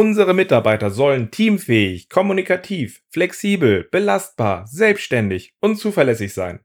Unsere 0.00 0.32
Mitarbeiter 0.32 0.88
sollen 0.90 1.30
teamfähig, 1.30 2.08
kommunikativ, 2.08 3.02
flexibel, 3.10 3.86
belastbar, 3.92 4.66
selbstständig 4.66 5.52
und 5.60 5.76
zuverlässig 5.76 6.32
sein. 6.32 6.60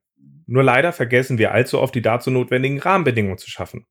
Nur 0.47 0.63
leider 0.63 0.93
vergessen 0.93 1.37
wir 1.37 1.51
allzu 1.51 1.81
oft 1.81 1.93
die 1.95 2.01
dazu 2.01 2.31
notwendigen 2.31 2.79
Rahmenbedingungen 2.79 3.37
zu 3.37 3.49
schaffen. 3.49 3.87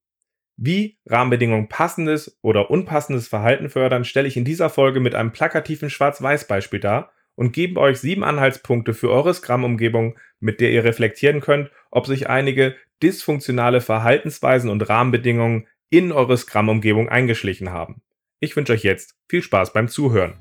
Wie 0.56 0.96
Rahmenbedingungen 1.04 1.68
passendes 1.68 2.38
oder 2.40 2.70
unpassendes 2.70 3.28
Verhalten 3.28 3.68
fördern, 3.68 4.06
stelle 4.06 4.28
ich 4.28 4.38
in 4.38 4.46
dieser 4.46 4.70
Folge 4.70 4.98
mit 4.98 5.14
einem 5.14 5.32
plakativen 5.32 5.90
Schwarz-Weiß-Beispiel 5.90 6.80
dar 6.80 7.12
und 7.34 7.52
gebe 7.52 7.78
euch 7.78 7.98
sieben 7.98 8.24
Anhaltspunkte 8.24 8.94
für 8.94 9.10
eure 9.10 9.34
Scrum-Umgebung, 9.34 10.18
mit 10.40 10.62
der 10.62 10.70
ihr 10.70 10.84
reflektieren 10.84 11.42
könnt, 11.42 11.70
ob 11.90 12.06
sich 12.06 12.30
einige 12.30 12.76
dysfunktionale 13.02 13.82
Verhaltensweisen 13.82 14.70
und 14.70 14.88
Rahmenbedingungen 14.88 15.66
in 15.90 16.12
eure 16.12 16.38
Scrum-Umgebung 16.38 17.10
eingeschlichen 17.10 17.72
haben. 17.72 18.00
Ich 18.40 18.56
wünsche 18.56 18.72
euch 18.72 18.82
jetzt 18.82 19.14
viel 19.28 19.42
Spaß 19.42 19.72
beim 19.72 19.88
Zuhören. 19.88 20.34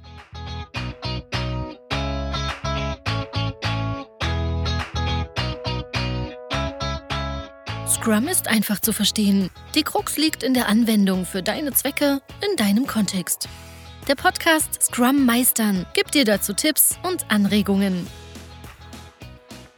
Scrum 7.87 8.27
ist 8.27 8.47
einfach 8.49 8.79
zu 8.81 8.91
verstehen. 8.91 9.49
Die 9.75 9.83
Krux 9.83 10.17
liegt 10.17 10.43
in 10.43 10.53
der 10.53 10.67
Anwendung 10.67 11.25
für 11.25 11.41
deine 11.41 11.71
Zwecke 11.71 12.19
in 12.41 12.57
deinem 12.57 12.87
Kontext. 12.87 13.47
Der 14.07 14.15
Podcast 14.15 14.81
Scrum 14.81 15.25
Meistern 15.25 15.85
gibt 15.93 16.13
dir 16.13 16.25
dazu 16.25 16.53
Tipps 16.53 16.99
und 17.03 17.31
Anregungen. 17.31 18.07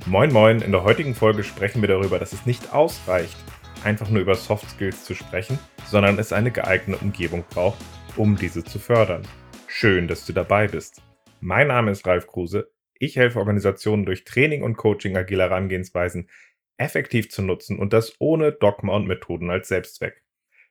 Moin 0.08 0.32
Moin, 0.32 0.62
in 0.62 0.72
der 0.72 0.84
heutigen 0.84 1.14
Folge 1.14 1.44
sprechen 1.44 1.82
wir 1.82 1.90
darüber, 1.90 2.18
dass 2.18 2.34
es 2.34 2.46
nicht 2.48 2.74
ausreicht, 2.74 3.36
einfach 3.84 4.10
nur 4.10 4.22
über 4.22 4.36
Soft 4.36 4.70
Skills 4.70 5.04
zu 5.04 5.14
sprechen, 5.14 5.60
sondern 5.88 6.18
es 6.18 6.34
eine 6.34 6.50
geeignete 6.50 7.04
Umgebung 7.04 7.44
braucht, 7.50 7.78
um 8.18 8.36
diese 8.36 8.64
zu 8.64 8.80
fördern. 8.80 9.24
Schön, 9.68 10.08
dass 10.08 10.26
du 10.26 10.34
dabei 10.34 10.68
bist. 10.68 11.02
Mein 11.42 11.68
Name 11.68 11.92
ist 11.92 12.08
Ralf 12.08 12.28
Kruse. 12.28 12.72
Ich 12.98 13.18
helfe 13.18 13.40
Organisationen 13.40 14.06
durch 14.06 14.24
Training 14.24 14.64
und 14.64 14.78
Coaching 14.78 15.18
agiler 15.18 15.50
Herangehensweisen 15.50 16.30
effektiv 16.78 17.30
zu 17.30 17.42
nutzen 17.42 17.78
und 17.78 17.94
das 17.94 18.16
ohne 18.20 18.52
Dogma 18.52 18.96
und 18.96 19.08
Methoden 19.08 19.50
als 19.50 19.68
Selbstzweck. 19.68 20.24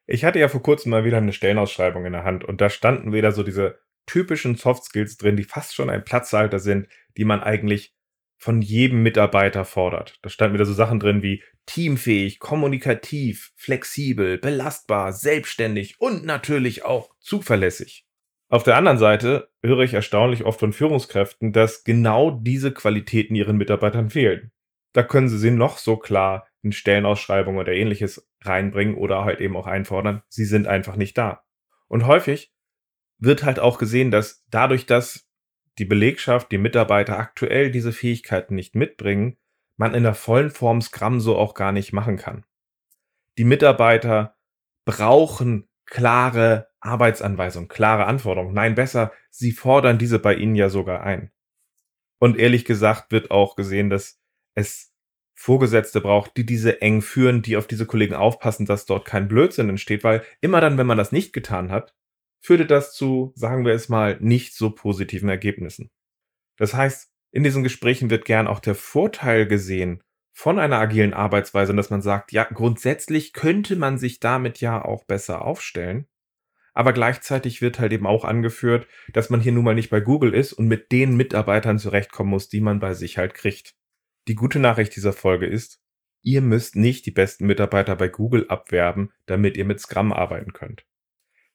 Ich 0.07 0.25
hatte 0.25 0.39
ja 0.39 0.49
vor 0.49 0.63
kurzem 0.63 0.91
mal 0.91 1.05
wieder 1.05 1.19
eine 1.19 1.33
Stellenausschreibung 1.33 2.05
in 2.05 2.13
der 2.13 2.25
Hand 2.25 2.45
und 2.45 2.61
da 2.61 2.69
standen 2.71 3.13
wieder 3.13 3.33
so 3.33 3.43
diese 3.43 3.79
typischen 4.07 4.57
Soft 4.57 4.85
Skills 4.85 5.17
drin, 5.17 5.37
die 5.37 5.45
fast 5.45 5.75
schon 5.75 5.89
ein 5.89 6.05
Platzhalter 6.05 6.59
sind, 6.59 6.89
die 7.17 7.25
man 7.25 7.43
eigentlich 7.43 7.95
von 8.45 8.63
jedem 8.63 9.03
Mitarbeiter 9.03 9.65
fordert. 9.65 10.19
Da 10.23 10.29
standen 10.29 10.55
wieder 10.55 10.67
so 10.67 10.73
Sachen 10.73 11.01
drin 11.01 11.23
wie 11.23 11.43
teamfähig, 11.67 12.39
kommunikativ, 12.39 13.53
flexibel, 13.57 14.39
belastbar, 14.39 15.13
selbstständig 15.13 15.97
und 15.99 16.25
natürlich 16.25 16.85
auch 16.85 17.11
zuverlässig. 17.21 18.07
Auf 18.49 18.63
der 18.63 18.77
anderen 18.77 18.99
Seite 18.99 19.49
höre 19.63 19.81
ich 19.81 19.95
erstaunlich 19.95 20.45
oft 20.45 20.61
von 20.61 20.73
Führungskräften, 20.73 21.53
dass 21.53 21.85
genau 21.85 22.31
diese 22.31 22.73
Qualitäten 22.73 23.35
ihren 23.35 23.57
Mitarbeitern 23.57 24.11
fehlen 24.11 24.53
da 24.95 25.03
können 25.03 25.29
sie 25.29 25.39
sie 25.39 25.51
noch 25.51 25.77
so 25.77 25.99
klar 25.99 26.47
in 26.63 26.73
Stellenausschreibungen 26.73 27.61
oder 27.61 27.73
ähnliches 27.73 28.27
reinbringen 28.43 28.95
oder 28.95 29.25
halt 29.25 29.41
eben 29.41 29.57
auch 29.57 29.67
einfordern. 29.67 30.23
Sie 30.29 30.47
sind 30.47 30.67
einfach 30.67 30.97
nicht 30.97 31.19
da. 31.19 31.43
Und 31.89 32.07
häufig 32.07 32.55
wird 33.19 33.45
halt 33.45 33.59
auch 33.59 33.77
gesehen, 33.77 34.11
dass 34.11 34.45
dadurch, 34.51 34.87
dass 34.87 35.29
die 35.79 35.85
Belegschaft, 35.85 36.53
die 36.53 36.59
Mitarbeiter 36.59 37.19
aktuell 37.19 37.71
diese 37.71 37.93
Fähigkeiten 37.93 38.55
nicht 38.55 38.75
mitbringen, 38.75 39.37
man 39.77 39.95
in 39.95 40.05
der 40.05 40.15
vollen 40.15 40.51
Form 40.51 40.81
Scrum 40.81 41.21
so 41.21 41.37
auch 41.37 41.55
gar 41.55 41.73
nicht 41.73 41.93
machen 41.93 42.17
kann. 42.17 42.45
Die 43.39 43.45
Mitarbeiter 43.45 44.37
brauchen 44.85 45.69
klare 45.87 46.69
Arbeitsanweisungen, 46.81 47.69
klare 47.69 48.07
Anforderungen. 48.07 48.55
Nein, 48.55 48.75
besser, 48.75 49.13
sie 49.31 49.53
fordern 49.53 49.99
diese 49.99 50.19
bei 50.19 50.35
ihnen 50.35 50.55
ja 50.55 50.69
sogar 50.69 51.03
ein. 51.03 51.33
Und 52.21 52.39
ehrlich 52.39 52.65
gesagt 52.65 53.11
wird 53.11 53.31
auch 53.31 53.57
gesehen, 53.57 53.91
dass 53.91 54.21
es 54.55 54.93
Vorgesetzte 55.37 56.01
braucht, 56.01 56.37
die 56.37 56.47
diese 56.47 56.81
eng 56.81 57.03
führen, 57.03 57.43
die 57.43 57.57
auf 57.57 57.67
diese 57.67 57.87
Kollegen 57.87 58.15
aufpassen, 58.15 58.67
dass 58.67 58.87
dort 58.87 59.05
kein 59.05 59.27
Blödsinn 59.27 59.69
entsteht, 59.69 60.05
weil 60.05 60.23
immer 60.41 60.61
dann, 60.61 60.79
wenn 60.79 60.87
man 60.87 60.97
das 60.97 61.11
nicht 61.11 61.33
getan 61.33 61.73
hat, 61.73 61.95
führte 62.45 62.67
das 62.67 62.93
zu, 62.93 63.33
sagen 63.35 63.65
wir 63.65 63.73
es 63.73 63.89
mal, 63.89 64.19
nicht 64.21 64.55
so 64.55 64.71
positiven 64.71 65.31
Ergebnissen. 65.31 65.91
Das 66.59 66.75
heißt, 66.75 67.11
in 67.33 67.43
diesen 67.43 67.63
Gesprächen 67.63 68.11
wird 68.11 68.27
gern 68.27 68.47
auch 68.47 68.61
der 68.61 68.75
Vorteil 68.75 69.47
gesehen 69.47 70.03
von 70.37 70.59
einer 70.59 70.79
agilen 70.79 71.15
Arbeitsweise, 71.15 71.75
dass 71.75 71.89
man 71.89 72.03
sagt, 72.03 72.33
ja, 72.33 72.45
grundsätzlich 72.45 73.33
könnte 73.33 73.77
man 73.77 73.97
sich 73.97 74.21
damit 74.21 74.61
ja 74.61 74.85
auch 74.85 75.05
besser 75.05 75.43
aufstellen. 75.43 76.07
Aber 76.75 76.93
gleichzeitig 76.93 77.63
wird 77.63 77.79
halt 77.79 77.93
eben 77.93 78.07
auch 78.07 78.25
angeführt, 78.25 78.89
dass 79.13 79.31
man 79.31 79.41
hier 79.41 79.53
nun 79.53 79.65
mal 79.65 79.75
nicht 79.75 79.91
bei 79.91 80.01
Google 80.01 80.35
ist 80.35 80.53
und 80.53 80.67
mit 80.67 80.93
den 80.93 81.17
Mitarbeitern 81.17 81.79
zurechtkommen 81.79 82.31
muss, 82.31 82.49
die 82.49 82.61
man 82.61 82.79
bei 82.79 82.93
sich 82.93 83.17
halt 83.17 83.33
kriegt. 83.33 83.75
Die 84.29 84.35
gute 84.35 84.59
Nachricht 84.59 84.95
dieser 84.97 85.13
Folge 85.15 85.47
ist, 85.47 85.81
ihr 86.23 86.43
müsst 86.43 86.77
nicht 86.77 87.07
die 87.07 87.11
besten 87.11 87.47
Mitarbeiter 87.47 87.97
bei 87.97 88.09
Google 88.09 88.47
abwerben, 88.49 89.13
damit 89.25 89.57
ihr 89.57 89.65
mit 89.65 89.81
Scrum 89.81 90.13
arbeiten 90.13 90.53
könnt. 90.53 90.85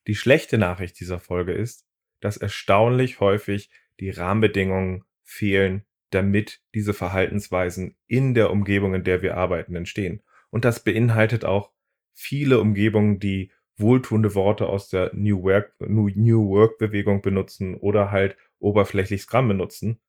Die 0.10 0.16
schlechte 0.16 0.58
Nachricht 0.58 1.00
dieser 1.00 1.20
Folge 1.20 1.52
ist, 1.52 1.86
dass 2.20 2.36
erstaunlich 2.36 3.20
häufig 3.20 3.70
die 4.00 4.10
Rahmenbedingungen 4.10 5.04
fehlen, 5.24 5.86
damit 6.10 6.64
diese 6.74 6.96
Verhaltensweisen 6.96 7.96
in 8.08 8.34
der 8.34 8.50
Umgebung, 8.50 8.96
in 8.96 9.04
der 9.04 9.22
wir 9.22 9.38
arbeiten, 9.38 9.76
entstehen. 9.76 10.24
Und 10.50 10.66
das 10.66 10.84
beinhaltet 10.84 11.46
auch 11.46 11.72
viele 12.16 12.60
Umgebungen, 12.60 13.20
die 13.20 13.52
wohltuende 13.78 14.34
Worte 14.34 14.66
aus 14.66 14.90
der 14.90 15.12
New 15.14 15.44
Work, 15.44 15.76
New 15.80 16.50
Work 16.50 16.80
Bewegung 16.80 17.22
benutzen 17.22 17.76
oder 17.76 18.10
halt 18.10 18.36
oberflächlich 18.58 19.22
Scrum 19.22 19.48
benutzen, 19.48 20.00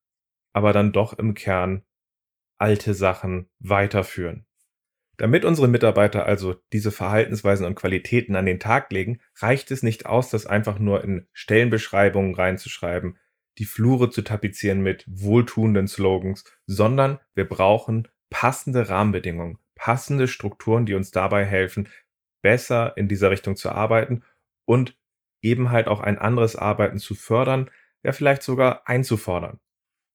aber 0.54 0.72
dann 0.72 0.92
doch 0.92 1.18
im 1.18 1.34
Kern 1.34 1.84
alte 2.56 2.94
Sachen 2.94 3.50
weiterführen. 3.58 4.46
Damit 5.20 5.44
unsere 5.44 5.68
Mitarbeiter 5.68 6.24
also 6.24 6.54
diese 6.72 6.90
Verhaltensweisen 6.90 7.66
und 7.66 7.74
Qualitäten 7.74 8.36
an 8.36 8.46
den 8.46 8.58
Tag 8.58 8.90
legen, 8.90 9.20
reicht 9.36 9.70
es 9.70 9.82
nicht 9.82 10.06
aus, 10.06 10.30
das 10.30 10.46
einfach 10.46 10.78
nur 10.78 11.04
in 11.04 11.28
Stellenbeschreibungen 11.34 12.34
reinzuschreiben, 12.34 13.18
die 13.58 13.66
Flure 13.66 14.08
zu 14.08 14.22
tapezieren 14.22 14.80
mit 14.80 15.04
wohltuenden 15.06 15.88
Slogans, 15.88 16.44
sondern 16.66 17.18
wir 17.34 17.46
brauchen 17.46 18.08
passende 18.30 18.88
Rahmenbedingungen, 18.88 19.58
passende 19.74 20.26
Strukturen, 20.26 20.86
die 20.86 20.94
uns 20.94 21.10
dabei 21.10 21.44
helfen, 21.44 21.88
besser 22.40 22.96
in 22.96 23.06
dieser 23.06 23.30
Richtung 23.30 23.56
zu 23.56 23.68
arbeiten 23.68 24.22
und 24.64 24.96
eben 25.42 25.70
halt 25.70 25.86
auch 25.86 26.00
ein 26.00 26.16
anderes 26.16 26.56
Arbeiten 26.56 26.96
zu 26.96 27.14
fördern, 27.14 27.70
ja 28.02 28.12
vielleicht 28.12 28.42
sogar 28.42 28.88
einzufordern. 28.88 29.60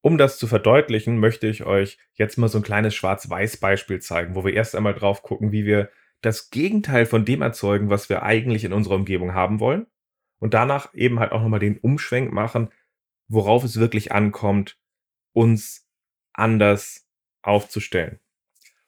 Um 0.06 0.20
das 0.20 0.38
zu 0.38 0.46
verdeutlichen, 0.46 1.18
möchte 1.18 1.48
ich 1.48 1.64
euch 1.64 1.98
jetzt 2.14 2.38
mal 2.38 2.48
so 2.48 2.60
ein 2.60 2.64
kleines 2.64 2.94
Schwarz-Weiß-Beispiel 2.94 4.02
zeigen, 4.02 4.36
wo 4.36 4.46
wir 4.46 4.54
erst 4.54 4.76
einmal 4.76 4.94
drauf 4.94 5.24
gucken, 5.24 5.52
wie 5.52 5.66
wir 5.66 5.90
das 6.22 6.52
Gegenteil 6.52 7.08
von 7.08 7.26
dem 7.26 7.42
erzeugen, 7.42 7.90
was 7.90 8.08
wir 8.08 8.22
eigentlich 8.22 8.66
in 8.66 8.72
unserer 8.72 8.94
Umgebung 8.94 9.34
haben 9.34 9.60
wollen. 9.60 9.88
Und 10.38 10.54
danach 10.54 10.94
eben 10.94 11.20
halt 11.20 11.32
auch 11.32 11.42
nochmal 11.42 11.60
den 11.60 11.80
Umschwenk 11.80 12.32
machen, 12.32 12.70
worauf 13.28 13.64
es 13.64 13.80
wirklich 13.80 14.12
ankommt, 14.12 14.78
uns 15.34 15.90
anders 16.34 17.10
aufzustellen. 17.42 18.20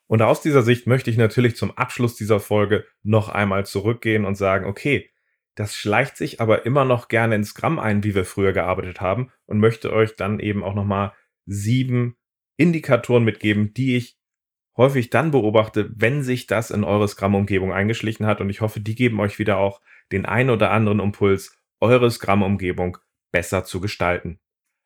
Und 0.06 0.22
aus 0.22 0.42
dieser 0.42 0.62
Sicht 0.62 0.86
möchte 0.86 1.10
ich 1.10 1.18
natürlich 1.18 1.56
zum 1.56 1.76
Abschluss 1.76 2.16
dieser 2.16 2.40
Folge 2.40 2.86
noch 3.02 3.30
einmal 3.30 3.66
zurückgehen 3.66 4.24
und 4.24 4.36
sagen, 4.36 4.68
okay, 4.68 5.10
das 5.58 5.76
schleicht 5.76 6.18
sich 6.18 6.40
aber 6.40 6.68
immer 6.68 6.86
noch 6.86 7.08
gerne 7.08 7.34
ins 7.34 7.56
Gramm 7.56 7.80
ein, 7.80 8.04
wie 8.04 8.14
wir 8.14 8.26
früher 8.26 8.54
gearbeitet 8.54 9.02
haben 9.02 9.32
und 9.48 9.58
möchte 9.58 9.92
euch 9.92 10.16
dann 10.16 10.40
eben 10.40 10.64
auch 10.64 10.76
nochmal 10.76 11.14
sieben 11.48 12.16
Indikatoren 12.58 13.24
mitgeben, 13.24 13.74
die 13.74 13.98
ich 13.98 14.20
häufig 14.78 15.10
dann 15.10 15.32
beobachte, 15.32 15.90
wenn 15.96 16.22
sich 16.22 16.46
das 16.46 16.70
in 16.70 16.84
eure 16.84 17.08
Scrum-Umgebung 17.08 17.74
eingeschlichen 17.74 18.28
hat. 18.28 18.40
Und 18.40 18.52
ich 18.52 18.62
hoffe, 18.62 18.82
die 18.82 18.94
geben 18.94 19.20
euch 19.20 19.40
wieder 19.40 19.58
auch 19.58 19.82
den 20.12 20.28
ein 20.28 20.52
oder 20.52 20.70
anderen 20.70 21.00
Impuls, 21.00 21.58
eure 21.80 22.12
Scrum-Umgebung 22.12 23.00
besser 23.32 23.64
zu 23.64 23.82
gestalten. 23.82 24.40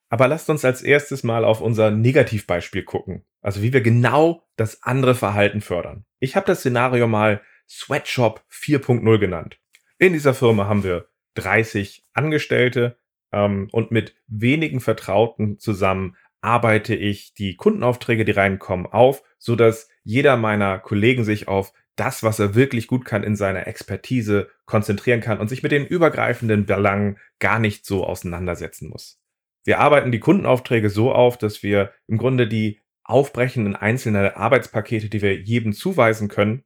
Aber 0.07 0.29
lasst 0.29 0.49
uns 0.49 0.63
als 0.63 0.81
erstes 0.81 1.23
mal 1.23 1.43
auf 1.43 1.59
unser 1.59 1.91
Negativbeispiel 1.91 2.83
gucken. 2.83 3.25
Also 3.41 3.61
wie 3.61 3.73
wir 3.73 3.81
genau 3.81 4.47
das 4.55 4.83
andere 4.83 5.15
Verhalten 5.15 5.59
fördern. 5.59 6.05
Ich 6.19 6.37
habe 6.37 6.45
das 6.45 6.61
Szenario 6.61 7.07
mal 7.07 7.41
Sweatshop 7.67 8.45
4.0 8.49 9.17
genannt. 9.19 9.60
In 10.01 10.13
dieser 10.13 10.33
Firma 10.33 10.65
haben 10.65 10.83
wir 10.83 11.09
30 11.35 12.03
Angestellte 12.13 12.97
ähm, 13.31 13.67
und 13.71 13.91
mit 13.91 14.15
wenigen 14.25 14.79
Vertrauten 14.79 15.59
zusammen 15.59 16.15
arbeite 16.41 16.95
ich 16.95 17.35
die 17.35 17.55
Kundenaufträge, 17.55 18.25
die 18.25 18.31
reinkommen, 18.31 18.87
auf, 18.87 19.21
so 19.37 19.55
dass 19.55 19.89
jeder 20.03 20.37
meiner 20.37 20.79
Kollegen 20.79 21.23
sich 21.23 21.47
auf 21.47 21.71
das, 21.95 22.23
was 22.23 22.39
er 22.39 22.55
wirklich 22.55 22.87
gut 22.87 23.05
kann, 23.05 23.21
in 23.21 23.35
seiner 23.35 23.67
Expertise 23.67 24.49
konzentrieren 24.65 25.21
kann 25.21 25.39
und 25.39 25.49
sich 25.49 25.61
mit 25.61 25.71
den 25.71 25.85
übergreifenden 25.85 26.65
Belangen 26.65 27.19
gar 27.37 27.59
nicht 27.59 27.85
so 27.85 28.03
auseinandersetzen 28.03 28.89
muss. 28.89 29.21
Wir 29.65 29.77
arbeiten 29.77 30.11
die 30.11 30.19
Kundenaufträge 30.19 30.89
so 30.89 31.11
auf, 31.11 31.37
dass 31.37 31.61
wir 31.61 31.93
im 32.07 32.17
Grunde 32.17 32.47
die 32.47 32.81
aufbrechenden 33.03 33.75
einzelnen 33.75 34.31
Arbeitspakete, 34.31 35.09
die 35.09 35.21
wir 35.21 35.41
jedem 35.41 35.73
zuweisen 35.73 36.27
können, 36.27 36.63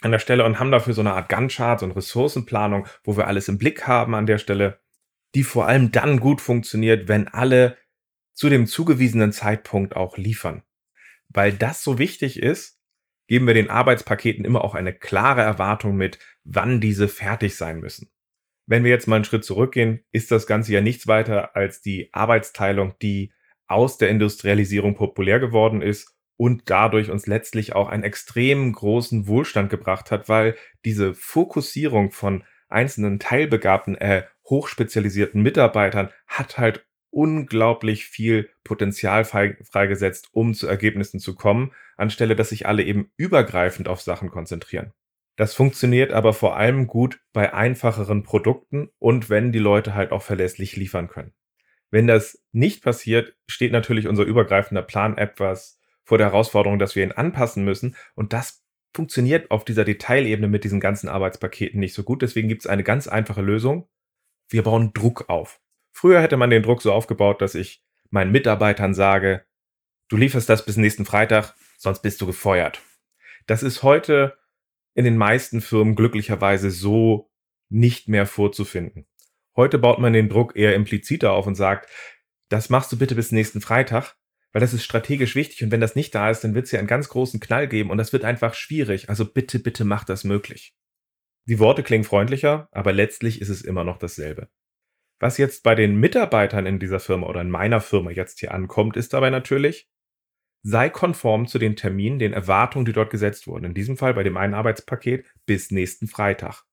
an 0.00 0.12
der 0.12 0.18
Stelle 0.18 0.44
und 0.44 0.60
haben 0.60 0.70
dafür 0.70 0.94
so 0.94 1.00
eine 1.00 1.14
Art 1.14 1.28
Gantt-Chart, 1.28 1.82
eine 1.82 1.96
Ressourcenplanung, 1.96 2.86
wo 3.04 3.16
wir 3.16 3.26
alles 3.26 3.48
im 3.48 3.58
Blick 3.58 3.86
haben 3.86 4.14
an 4.14 4.26
der 4.26 4.38
Stelle. 4.38 4.80
die 5.34 5.42
vor 5.44 5.66
allem 5.66 5.92
dann 5.92 6.20
gut 6.20 6.40
funktioniert, 6.40 7.06
wenn 7.06 7.28
alle 7.28 7.76
zu 8.32 8.48
dem 8.48 8.66
zugewiesenen 8.66 9.30
Zeitpunkt 9.30 9.94
auch 9.94 10.16
liefern. 10.16 10.62
Weil 11.28 11.52
das 11.52 11.84
so 11.84 11.98
wichtig 11.98 12.42
ist, 12.42 12.80
geben 13.26 13.46
wir 13.46 13.52
den 13.52 13.68
Arbeitspaketen 13.68 14.46
immer 14.46 14.64
auch 14.64 14.74
eine 14.74 14.94
klare 14.94 15.42
Erwartung 15.42 15.96
mit, 15.96 16.18
wann 16.44 16.80
diese 16.80 17.08
fertig 17.08 17.56
sein 17.56 17.80
müssen. 17.80 18.10
Wenn 18.66 18.84
wir 18.84 18.90
jetzt 18.90 19.06
mal 19.06 19.16
einen 19.16 19.26
Schritt 19.26 19.44
zurückgehen, 19.44 20.02
ist 20.12 20.30
das 20.30 20.46
Ganze 20.46 20.72
ja 20.72 20.80
nichts 20.80 21.06
weiter 21.06 21.54
als 21.54 21.82
die 21.82 22.08
Arbeitsteilung, 22.14 22.94
die 23.02 23.32
aus 23.66 23.98
der 23.98 24.08
Industrialisierung 24.08 24.94
populär 24.94 25.40
geworden 25.40 25.82
ist 25.82 26.17
und 26.38 26.70
dadurch 26.70 27.10
uns 27.10 27.26
letztlich 27.26 27.74
auch 27.74 27.88
einen 27.88 28.04
extrem 28.04 28.72
großen 28.72 29.26
Wohlstand 29.26 29.68
gebracht 29.68 30.10
hat, 30.10 30.28
weil 30.28 30.56
diese 30.84 31.12
Fokussierung 31.12 32.12
von 32.12 32.44
einzelnen 32.68 33.18
teilbegabten, 33.18 33.96
äh, 33.96 34.22
hochspezialisierten 34.48 35.42
Mitarbeitern 35.42 36.10
hat 36.26 36.56
halt 36.56 36.86
unglaublich 37.10 38.04
viel 38.04 38.50
Potenzial 38.64 39.24
freigesetzt, 39.24 40.28
um 40.32 40.54
zu 40.54 40.68
Ergebnissen 40.68 41.18
zu 41.18 41.34
kommen, 41.34 41.72
anstelle 41.96 42.36
dass 42.36 42.50
sich 42.50 42.66
alle 42.66 42.84
eben 42.84 43.10
übergreifend 43.16 43.88
auf 43.88 44.00
Sachen 44.00 44.30
konzentrieren. 44.30 44.92
Das 45.36 45.54
funktioniert 45.54 46.12
aber 46.12 46.34
vor 46.34 46.56
allem 46.56 46.86
gut 46.86 47.20
bei 47.32 47.52
einfacheren 47.52 48.22
Produkten 48.22 48.90
und 48.98 49.30
wenn 49.30 49.50
die 49.50 49.58
Leute 49.58 49.94
halt 49.94 50.12
auch 50.12 50.22
verlässlich 50.22 50.76
liefern 50.76 51.08
können. 51.08 51.32
Wenn 51.90 52.06
das 52.06 52.44
nicht 52.52 52.82
passiert, 52.84 53.34
steht 53.46 53.72
natürlich 53.72 54.06
unser 54.06 54.24
übergreifender 54.24 54.82
Plan 54.82 55.16
etwas 55.16 55.77
vor 56.08 56.16
der 56.16 56.28
Herausforderung, 56.28 56.78
dass 56.78 56.96
wir 56.96 57.02
ihn 57.02 57.12
anpassen 57.12 57.66
müssen. 57.66 57.94
Und 58.14 58.32
das 58.32 58.64
funktioniert 58.94 59.50
auf 59.50 59.66
dieser 59.66 59.84
Detailebene 59.84 60.48
mit 60.48 60.64
diesen 60.64 60.80
ganzen 60.80 61.06
Arbeitspaketen 61.06 61.78
nicht 61.78 61.92
so 61.92 62.02
gut. 62.02 62.22
Deswegen 62.22 62.48
gibt 62.48 62.62
es 62.62 62.66
eine 62.66 62.82
ganz 62.82 63.08
einfache 63.08 63.42
Lösung. 63.42 63.90
Wir 64.48 64.62
bauen 64.62 64.94
Druck 64.94 65.28
auf. 65.28 65.60
Früher 65.92 66.22
hätte 66.22 66.38
man 66.38 66.48
den 66.48 66.62
Druck 66.62 66.80
so 66.80 66.94
aufgebaut, 66.94 67.42
dass 67.42 67.54
ich 67.54 67.84
meinen 68.08 68.32
Mitarbeitern 68.32 68.94
sage, 68.94 69.44
du 70.08 70.16
lieferst 70.16 70.48
das 70.48 70.64
bis 70.64 70.78
nächsten 70.78 71.04
Freitag, 71.04 71.54
sonst 71.76 72.00
bist 72.00 72.22
du 72.22 72.26
gefeuert. 72.26 72.80
Das 73.46 73.62
ist 73.62 73.82
heute 73.82 74.38
in 74.94 75.04
den 75.04 75.18
meisten 75.18 75.60
Firmen 75.60 75.94
glücklicherweise 75.94 76.70
so 76.70 77.30
nicht 77.68 78.08
mehr 78.08 78.24
vorzufinden. 78.24 79.06
Heute 79.56 79.76
baut 79.76 79.98
man 79.98 80.14
den 80.14 80.30
Druck 80.30 80.56
eher 80.56 80.74
impliziter 80.74 81.32
auf 81.32 81.46
und 81.46 81.54
sagt, 81.54 81.90
das 82.48 82.70
machst 82.70 82.90
du 82.92 82.96
bitte 82.96 83.14
bis 83.14 83.30
nächsten 83.30 83.60
Freitag, 83.60 84.16
weil 84.52 84.60
das 84.60 84.72
ist 84.72 84.84
strategisch 84.84 85.34
wichtig 85.34 85.62
und 85.62 85.70
wenn 85.70 85.80
das 85.80 85.94
nicht 85.94 86.14
da 86.14 86.30
ist, 86.30 86.42
dann 86.42 86.54
wird 86.54 86.66
es 86.66 86.72
ja 86.72 86.78
einen 86.78 86.88
ganz 86.88 87.08
großen 87.08 87.40
Knall 87.40 87.68
geben 87.68 87.90
und 87.90 87.98
das 87.98 88.12
wird 88.12 88.24
einfach 88.24 88.54
schwierig. 88.54 89.08
Also 89.08 89.24
bitte, 89.24 89.58
bitte 89.58 89.84
macht 89.84 90.08
das 90.08 90.24
möglich. 90.24 90.74
Die 91.46 91.58
Worte 91.58 91.82
klingen 91.82 92.04
freundlicher, 92.04 92.68
aber 92.72 92.92
letztlich 92.92 93.40
ist 93.40 93.48
es 93.48 93.62
immer 93.62 93.84
noch 93.84 93.98
dasselbe. 93.98 94.48
Was 95.20 95.38
jetzt 95.38 95.62
bei 95.62 95.74
den 95.74 95.98
Mitarbeitern 95.98 96.66
in 96.66 96.78
dieser 96.78 97.00
Firma 97.00 97.26
oder 97.26 97.40
in 97.40 97.50
meiner 97.50 97.80
Firma 97.80 98.10
jetzt 98.10 98.38
hier 98.40 98.52
ankommt, 98.52 98.96
ist 98.96 99.12
dabei 99.12 99.30
natürlich, 99.30 99.88
sei 100.62 100.90
konform 100.90 101.46
zu 101.46 101.58
den 101.58 101.76
Terminen, 101.76 102.18
den 102.18 102.32
Erwartungen, 102.32 102.84
die 102.84 102.92
dort 102.92 103.10
gesetzt 103.10 103.46
wurden. 103.46 103.64
In 103.64 103.74
diesem 103.74 103.96
Fall 103.96 104.14
bei 104.14 104.22
dem 104.22 104.36
einen 104.36 104.54
Arbeitspaket 104.54 105.26
bis 105.46 105.70
nächsten 105.70 106.06
Freitag. 106.06 106.64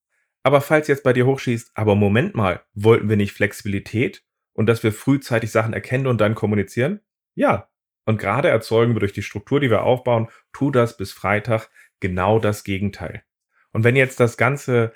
Aber 0.43 0.61
falls 0.61 0.87
jetzt 0.87 1.03
bei 1.03 1.13
dir 1.13 1.25
hochschießt, 1.25 1.71
aber 1.73 1.95
Moment 1.95 2.35
mal, 2.35 2.63
wollten 2.73 3.09
wir 3.09 3.17
nicht 3.17 3.31
Flexibilität 3.31 4.23
und 4.53 4.67
dass 4.67 4.83
wir 4.83 4.91
frühzeitig 4.91 5.51
Sachen 5.51 5.73
erkennen 5.73 6.05
und 6.05 6.21
dann 6.21 6.35
kommunizieren? 6.35 6.99
Ja. 7.35 7.69
Und 8.05 8.19
gerade 8.19 8.49
erzeugen 8.49 8.93
wir 8.93 8.99
durch 8.99 9.13
die 9.13 9.23
Struktur, 9.23 9.59
die 9.59 9.69
wir 9.69 9.83
aufbauen, 9.83 10.29
tu 10.53 10.69
das 10.69 10.95
bis 10.95 11.11
Freitag 11.11 11.69
genau 11.99 12.39
das 12.39 12.63
Gegenteil. 12.63 13.23
Und 13.71 13.83
wenn 13.83 13.95
jetzt 13.95 14.19
das 14.19 14.37
ganze 14.37 14.93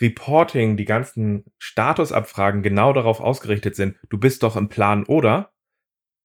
Reporting, 0.00 0.76
die 0.76 0.84
ganzen 0.84 1.44
Statusabfragen 1.58 2.62
genau 2.62 2.92
darauf 2.92 3.20
ausgerichtet 3.20 3.76
sind, 3.76 3.96
du 4.08 4.18
bist 4.18 4.42
doch 4.42 4.56
im 4.56 4.68
Plan 4.68 5.04
oder 5.04 5.52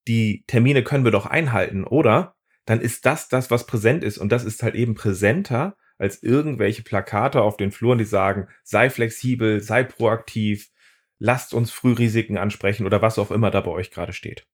die 0.08 0.44
Termine 0.48 0.84
können 0.84 1.04
wir 1.04 1.12
doch 1.12 1.26
einhalten 1.26 1.84
oder 1.84 2.36
dann 2.66 2.82
ist 2.82 3.06
das 3.06 3.28
das, 3.28 3.52
was 3.52 3.66
präsent 3.66 4.04
ist 4.04 4.18
und 4.18 4.32
das 4.32 4.44
ist 4.44 4.64
halt 4.64 4.76
eben 4.76 4.96
präsenter 4.96 5.78
als 5.98 6.24
irgendwelche 6.24 6.82
Plakate 6.82 7.42
auf 7.42 7.58
den 7.58 7.72
Fluren, 7.72 7.98
die 7.98 8.06
sagen, 8.06 8.48
sei 8.64 8.90
flexibel, 8.90 9.62
sei 9.62 9.84
proaktiv, 9.84 10.70
lasst 11.20 11.54
uns 11.54 11.72
Frührisiken 11.72 12.38
ansprechen 12.38 12.86
oder 12.86 13.02
was 13.02 13.20
auch 13.20 13.32
immer 13.32 13.52
da 13.52 13.62
bei 13.62 13.72
euch 13.72 13.92
gerade 13.92 14.14
steht. 14.14 14.48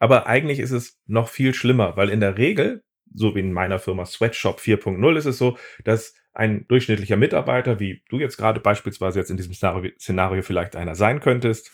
Aber 0.00 0.26
eigentlich 0.26 0.58
ist 0.58 0.72
es 0.72 0.98
noch 1.06 1.28
viel 1.28 1.54
schlimmer, 1.54 1.96
weil 1.96 2.08
in 2.08 2.20
der 2.20 2.38
Regel, 2.38 2.82
so 3.14 3.36
wie 3.36 3.40
in 3.40 3.52
meiner 3.52 3.78
Firma 3.78 4.06
Sweatshop 4.06 4.58
4.0, 4.58 5.16
ist 5.16 5.26
es 5.26 5.38
so, 5.38 5.56
dass 5.84 6.14
ein 6.32 6.66
durchschnittlicher 6.68 7.16
Mitarbeiter, 7.16 7.78
wie 7.78 8.02
du 8.08 8.18
jetzt 8.18 8.36
gerade 8.36 8.60
beispielsweise 8.60 9.18
jetzt 9.18 9.30
in 9.30 9.36
diesem 9.36 9.54
Szenario 9.54 10.42
vielleicht 10.42 10.74
einer 10.74 10.94
sein 10.94 11.20
könntest, 11.20 11.70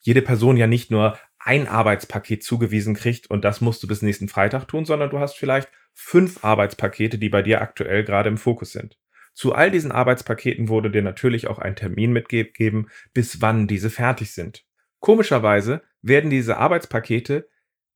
jede 0.00 0.22
Person 0.22 0.56
ja 0.56 0.66
nicht 0.66 0.90
nur 0.90 1.18
ein 1.38 1.68
Arbeitspaket 1.68 2.42
zugewiesen 2.42 2.94
kriegt 2.94 3.30
und 3.30 3.44
das 3.44 3.60
musst 3.60 3.82
du 3.82 3.86
bis 3.86 4.02
nächsten 4.02 4.28
Freitag 4.28 4.66
tun, 4.66 4.84
sondern 4.84 5.10
du 5.10 5.18
hast 5.18 5.36
vielleicht 5.36 5.68
fünf 5.94 6.44
Arbeitspakete, 6.44 7.18
die 7.18 7.28
bei 7.28 7.42
dir 7.42 7.60
aktuell 7.60 8.04
gerade 8.04 8.28
im 8.28 8.38
Fokus 8.38 8.72
sind. 8.72 8.98
Zu 9.34 9.54
all 9.54 9.70
diesen 9.70 9.92
Arbeitspaketen 9.92 10.68
wurde 10.68 10.90
dir 10.90 11.02
natürlich 11.02 11.46
auch 11.46 11.60
ein 11.60 11.76
Termin 11.76 12.12
mitgegeben, 12.12 12.88
bis 13.14 13.40
wann 13.40 13.68
diese 13.68 13.90
fertig 13.90 14.32
sind. 14.32 14.64
Komischerweise 14.98 15.82
werden 16.02 16.30
diese 16.30 16.56
Arbeitspakete 16.56 17.48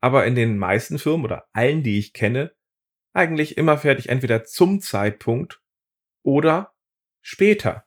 aber 0.02 0.26
in 0.26 0.34
den 0.34 0.58
meisten 0.58 0.98
Firmen 0.98 1.24
oder 1.24 1.48
allen, 1.52 1.82
die 1.82 1.98
ich 1.98 2.12
kenne, 2.12 2.52
eigentlich 3.14 3.56
immer 3.56 3.78
fertig, 3.78 4.08
entweder 4.08 4.44
zum 4.44 4.80
Zeitpunkt 4.80 5.62
oder 6.22 6.74
später. 7.20 7.86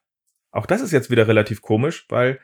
Auch 0.51 0.65
das 0.65 0.81
ist 0.81 0.93
jetzt 0.93 1.11
wieder 1.11 1.27
relativ 1.27 1.61
komisch, 1.61 2.05
weil 2.09 2.39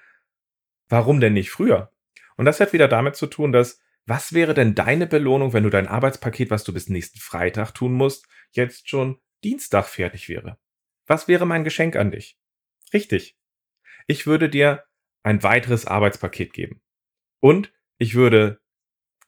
warum 0.89 1.21
denn 1.21 1.33
nicht 1.33 1.51
früher? 1.51 1.93
Und 2.35 2.45
das 2.45 2.59
hat 2.59 2.73
wieder 2.73 2.89
damit 2.89 3.15
zu 3.15 3.27
tun, 3.27 3.53
dass 3.53 3.79
was 4.05 4.33
wäre 4.33 4.53
denn 4.53 4.75
deine 4.75 5.07
Belohnung, 5.07 5.53
wenn 5.53 5.63
du 5.63 5.69
dein 5.69 5.87
Arbeitspaket, 5.87 6.49
was 6.49 6.65
du 6.65 6.73
bis 6.73 6.89
nächsten 6.89 7.19
Freitag 7.19 7.71
tun 7.71 7.93
musst, 7.93 8.27
jetzt 8.51 8.89
schon 8.89 9.21
Dienstag 9.43 9.85
fertig 9.85 10.27
wäre? 10.27 10.57
Was 11.05 11.29
wäre 11.29 11.45
mein 11.45 11.63
Geschenk 11.63 11.95
an 11.95 12.11
dich? 12.11 12.37
Richtig. 12.93 13.37
Ich 14.07 14.27
würde 14.27 14.49
dir 14.49 14.83
ein 15.23 15.43
weiteres 15.43 15.85
Arbeitspaket 15.85 16.51
geben. 16.51 16.81
Und 17.39 17.71
ich 17.97 18.15
würde 18.15 18.60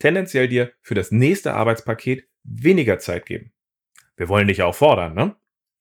tendenziell 0.04 0.50
dir 0.50 0.74
für 0.82 0.96
das 0.96 1.12
nächste 1.12 1.54
Arbeitspaket 1.54 2.28
weniger 2.44 3.00
Zeit 3.00 3.26
geben. 3.26 3.54
Wir 4.18 4.28
wollen 4.28 4.50
dich 4.50 4.62
auch 4.62 4.76
fordern, 4.76 5.14
ne? 5.14 5.38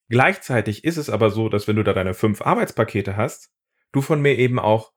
Gleichzeitig 0.09 0.85
ist 0.85 0.97
es 0.97 1.11
aber 1.11 1.31
so, 1.31 1.49
dass 1.49 1.67
wenn 1.67 1.75
du 1.75 1.83
da 1.83 1.93
deine 1.93 2.15
fünf 2.15 2.41
Arbeitspakete 2.41 3.17
hast, 3.17 3.53
du 3.91 4.01
von 4.01 4.23
mir 4.23 4.39
eben 4.39 4.61
auch 4.61 4.93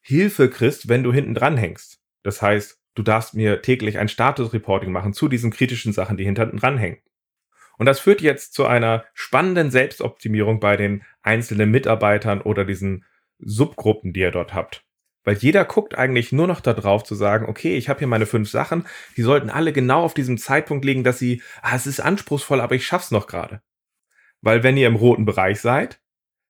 Hilfe 0.00 0.48
kriegst, 0.48 0.88
wenn 0.88 1.02
du 1.02 1.12
hinten 1.12 1.34
dran 1.34 1.58
hängst. 1.58 2.00
Das 2.22 2.40
heißt, 2.40 2.80
du 2.94 3.02
darfst 3.02 3.34
mir 3.34 3.60
täglich 3.60 3.98
ein 3.98 4.08
Status-Reporting 4.08 4.90
machen 4.90 5.12
zu 5.12 5.28
diesen 5.28 5.50
kritischen 5.50 5.92
Sachen, 5.92 6.16
die 6.16 6.24
hinten 6.24 6.56
dran 6.56 6.78
hängen. 6.78 7.02
Und 7.76 7.84
das 7.84 8.00
führt 8.00 8.22
jetzt 8.22 8.54
zu 8.54 8.64
einer 8.64 9.04
spannenden 9.12 9.70
Selbstoptimierung 9.70 10.60
bei 10.60 10.78
den 10.78 11.04
einzelnen 11.20 11.70
Mitarbeitern 11.70 12.40
oder 12.40 12.64
diesen 12.64 13.04
Subgruppen, 13.38 14.14
die 14.14 14.20
ihr 14.20 14.30
dort 14.30 14.54
habt. 14.54 14.86
Weil 15.26 15.36
jeder 15.38 15.64
guckt 15.64 15.98
eigentlich 15.98 16.30
nur 16.30 16.46
noch 16.46 16.60
darauf 16.60 17.02
zu 17.02 17.16
sagen, 17.16 17.46
okay, 17.46 17.76
ich 17.76 17.88
habe 17.88 17.98
hier 17.98 18.06
meine 18.06 18.26
fünf 18.26 18.48
Sachen, 18.48 18.86
die 19.16 19.22
sollten 19.22 19.50
alle 19.50 19.72
genau 19.72 20.04
auf 20.04 20.14
diesem 20.14 20.38
Zeitpunkt 20.38 20.84
liegen, 20.84 21.02
dass 21.02 21.18
sie, 21.18 21.42
ah, 21.62 21.74
es 21.74 21.88
ist 21.88 21.98
anspruchsvoll, 21.98 22.60
aber 22.60 22.76
ich 22.76 22.86
schaff's 22.86 23.10
noch 23.10 23.26
gerade. 23.26 23.60
Weil 24.40 24.62
wenn 24.62 24.76
ihr 24.76 24.86
im 24.86 24.94
roten 24.94 25.24
Bereich 25.24 25.60
seid, 25.60 26.00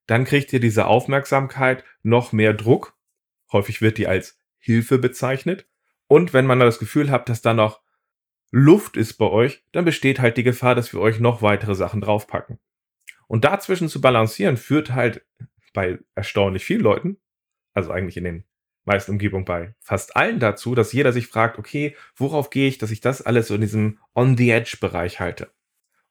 dann 0.06 0.26
kriegt 0.26 0.52
ihr 0.52 0.60
diese 0.60 0.86
Aufmerksamkeit, 0.86 1.84
noch 2.02 2.32
mehr 2.32 2.52
Druck. 2.52 2.94
Häufig 3.50 3.80
wird 3.80 3.96
die 3.96 4.08
als 4.08 4.38
Hilfe 4.58 4.98
bezeichnet. 4.98 5.66
Und 6.06 6.34
wenn 6.34 6.44
man 6.44 6.60
das 6.60 6.78
Gefühl 6.78 7.10
hat, 7.10 7.30
dass 7.30 7.40
da 7.40 7.54
noch 7.54 7.80
Luft 8.50 8.98
ist 8.98 9.14
bei 9.14 9.26
euch, 9.30 9.64
dann 9.72 9.86
besteht 9.86 10.20
halt 10.20 10.36
die 10.36 10.44
Gefahr, 10.44 10.74
dass 10.74 10.92
wir 10.92 11.00
euch 11.00 11.18
noch 11.18 11.40
weitere 11.40 11.74
Sachen 11.74 12.02
draufpacken. 12.02 12.58
Und 13.26 13.46
dazwischen 13.46 13.88
zu 13.88 14.02
balancieren 14.02 14.58
führt 14.58 14.92
halt 14.92 15.24
bei 15.72 15.98
erstaunlich 16.14 16.66
vielen 16.66 16.82
Leuten, 16.82 17.16
also 17.72 17.90
eigentlich 17.90 18.18
in 18.18 18.24
den 18.24 18.44
meisten 18.86 19.12
Umgebung 19.12 19.44
bei 19.44 19.74
fast 19.80 20.16
allen 20.16 20.40
dazu, 20.40 20.74
dass 20.74 20.92
jeder 20.92 21.12
sich 21.12 21.26
fragt, 21.26 21.58
okay, 21.58 21.96
worauf 22.16 22.50
gehe 22.50 22.68
ich, 22.68 22.78
dass 22.78 22.90
ich 22.90 23.00
das 23.00 23.22
alles 23.22 23.48
so 23.48 23.54
in 23.54 23.60
diesem 23.60 23.98
On-the-Edge-Bereich 24.14 25.20
halte. 25.20 25.50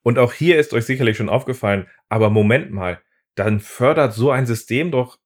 Und 0.04 0.20
auch 0.20 0.34
hier 0.34 0.60
ist 0.60 0.74
euch 0.74 0.86
sicherlich 0.86 1.18
schon 1.18 1.30
aufgefallen, 1.30 1.88
aber 2.10 2.30
Moment 2.30 2.72
mal, 2.72 3.02
dann 3.36 3.60
fördert 3.60 4.14
so 4.14 4.32
ein 4.32 4.46
System 4.46 4.92
doch 4.92 5.18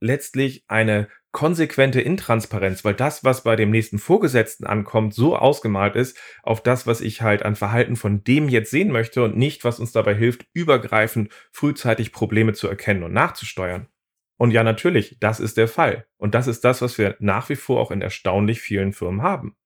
letztlich 0.00 0.64
eine 0.68 1.08
konsequente 1.32 2.00
Intransparenz, 2.00 2.84
weil 2.84 2.94
das, 2.94 3.24
was 3.24 3.42
bei 3.42 3.56
dem 3.56 3.70
nächsten 3.70 3.98
Vorgesetzten 3.98 4.66
ankommt, 4.66 5.14
so 5.14 5.36
ausgemalt 5.36 5.96
ist 5.96 6.18
auf 6.42 6.62
das, 6.62 6.86
was 6.86 7.00
ich 7.00 7.22
halt 7.22 7.42
an 7.42 7.56
Verhalten 7.56 7.96
von 7.96 8.22
dem 8.22 8.48
jetzt 8.48 8.70
sehen 8.70 8.92
möchte 8.92 9.22
und 9.24 9.36
nicht, 9.36 9.64
was 9.64 9.80
uns 9.80 9.92
dabei 9.92 10.14
hilft, 10.14 10.46
übergreifend 10.52 11.32
frühzeitig 11.50 12.12
Probleme 12.12 12.52
zu 12.52 12.68
erkennen 12.68 13.02
und 13.02 13.14
nachzusteuern. 13.14 13.88
Und 14.36 14.50
ja, 14.50 14.64
natürlich, 14.64 15.18
das 15.20 15.40
ist 15.40 15.56
der 15.56 15.68
Fall. 15.68 16.06
Und 16.16 16.34
das 16.34 16.46
ist 16.46 16.64
das, 16.64 16.82
was 16.82 16.98
wir 16.98 17.16
nach 17.20 17.48
wie 17.48 17.56
vor 17.56 17.80
auch 17.80 17.90
in 17.90 18.02
erstaunlich 18.02 18.60
vielen 18.60 18.92
Firmen 18.92 19.22
haben. 19.22 19.56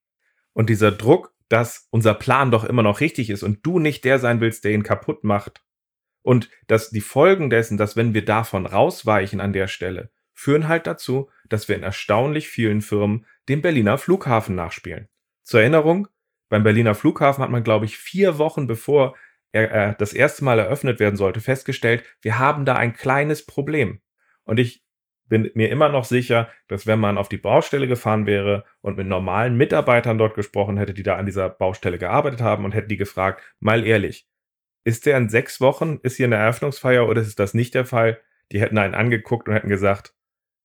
Und 0.52 0.70
dieser 0.70 0.92
Druck, 0.92 1.34
dass 1.48 1.86
unser 1.90 2.14
Plan 2.14 2.50
doch 2.50 2.64
immer 2.64 2.82
noch 2.82 3.00
richtig 3.00 3.30
ist 3.30 3.42
und 3.42 3.64
du 3.64 3.78
nicht 3.78 4.04
der 4.04 4.18
sein 4.18 4.40
willst, 4.40 4.64
der 4.64 4.72
ihn 4.72 4.82
kaputt 4.82 5.24
macht. 5.24 5.62
Und 6.22 6.50
dass 6.66 6.90
die 6.90 7.00
Folgen 7.00 7.50
dessen, 7.50 7.76
dass 7.78 7.96
wenn 7.96 8.12
wir 8.12 8.24
davon 8.24 8.66
rausweichen 8.66 9.40
an 9.40 9.52
der 9.52 9.68
Stelle, 9.68 10.10
führen 10.32 10.68
halt 10.68 10.86
dazu, 10.86 11.30
dass 11.48 11.68
wir 11.68 11.76
in 11.76 11.82
erstaunlich 11.82 12.48
vielen 12.48 12.82
Firmen 12.82 13.26
den 13.48 13.62
Berliner 13.62 13.96
Flughafen 13.96 14.54
nachspielen. 14.54 15.08
Zur 15.44 15.60
Erinnerung, 15.60 16.08
beim 16.48 16.64
Berliner 16.64 16.94
Flughafen 16.94 17.42
hat 17.42 17.50
man, 17.50 17.64
glaube 17.64 17.86
ich, 17.86 17.96
vier 17.96 18.38
Wochen 18.38 18.66
bevor 18.66 19.16
er 19.52 19.90
äh, 19.90 19.94
das 19.98 20.12
erste 20.12 20.44
Mal 20.44 20.58
eröffnet 20.58 21.00
werden 21.00 21.16
sollte, 21.16 21.40
festgestellt, 21.40 22.04
wir 22.20 22.38
haben 22.38 22.64
da 22.64 22.74
ein 22.74 22.92
kleines 22.92 23.46
Problem. 23.46 24.00
Und 24.46 24.58
ich 24.58 24.82
bin 25.28 25.50
mir 25.54 25.70
immer 25.70 25.88
noch 25.88 26.04
sicher, 26.04 26.48
dass 26.68 26.86
wenn 26.86 27.00
man 27.00 27.18
auf 27.18 27.28
die 27.28 27.36
Baustelle 27.36 27.88
gefahren 27.88 28.26
wäre 28.26 28.64
und 28.80 28.96
mit 28.96 29.06
normalen 29.06 29.56
Mitarbeitern 29.56 30.18
dort 30.18 30.34
gesprochen 30.34 30.78
hätte, 30.78 30.94
die 30.94 31.02
da 31.02 31.16
an 31.16 31.26
dieser 31.26 31.50
Baustelle 31.50 31.98
gearbeitet 31.98 32.40
haben 32.40 32.64
und 32.64 32.72
hätten 32.72 32.88
die 32.88 32.96
gefragt, 32.96 33.42
mal 33.60 33.84
ehrlich, 33.84 34.28
ist 34.84 35.04
der 35.04 35.18
in 35.18 35.28
sechs 35.28 35.60
Wochen, 35.60 35.98
ist 36.02 36.16
hier 36.16 36.26
eine 36.26 36.36
Eröffnungsfeier 36.36 37.08
oder 37.08 37.20
ist 37.20 37.40
das 37.40 37.54
nicht 37.54 37.74
der 37.74 37.84
Fall? 37.84 38.20
Die 38.52 38.60
hätten 38.60 38.78
einen 38.78 38.94
angeguckt 38.94 39.48
und 39.48 39.54
hätten 39.54 39.68
gesagt, 39.68 40.14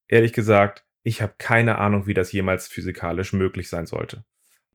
ehrlich 0.07 0.31
gesagt, 0.33 0.85
ich 1.03 1.23
habe 1.23 1.33
keine 1.39 1.79
Ahnung, 1.79 2.05
wie 2.05 2.13
das 2.13 2.31
jemals 2.31 2.67
physikalisch 2.67 3.33
möglich 3.33 3.67
sein 3.67 3.88
sollte. 3.88 4.23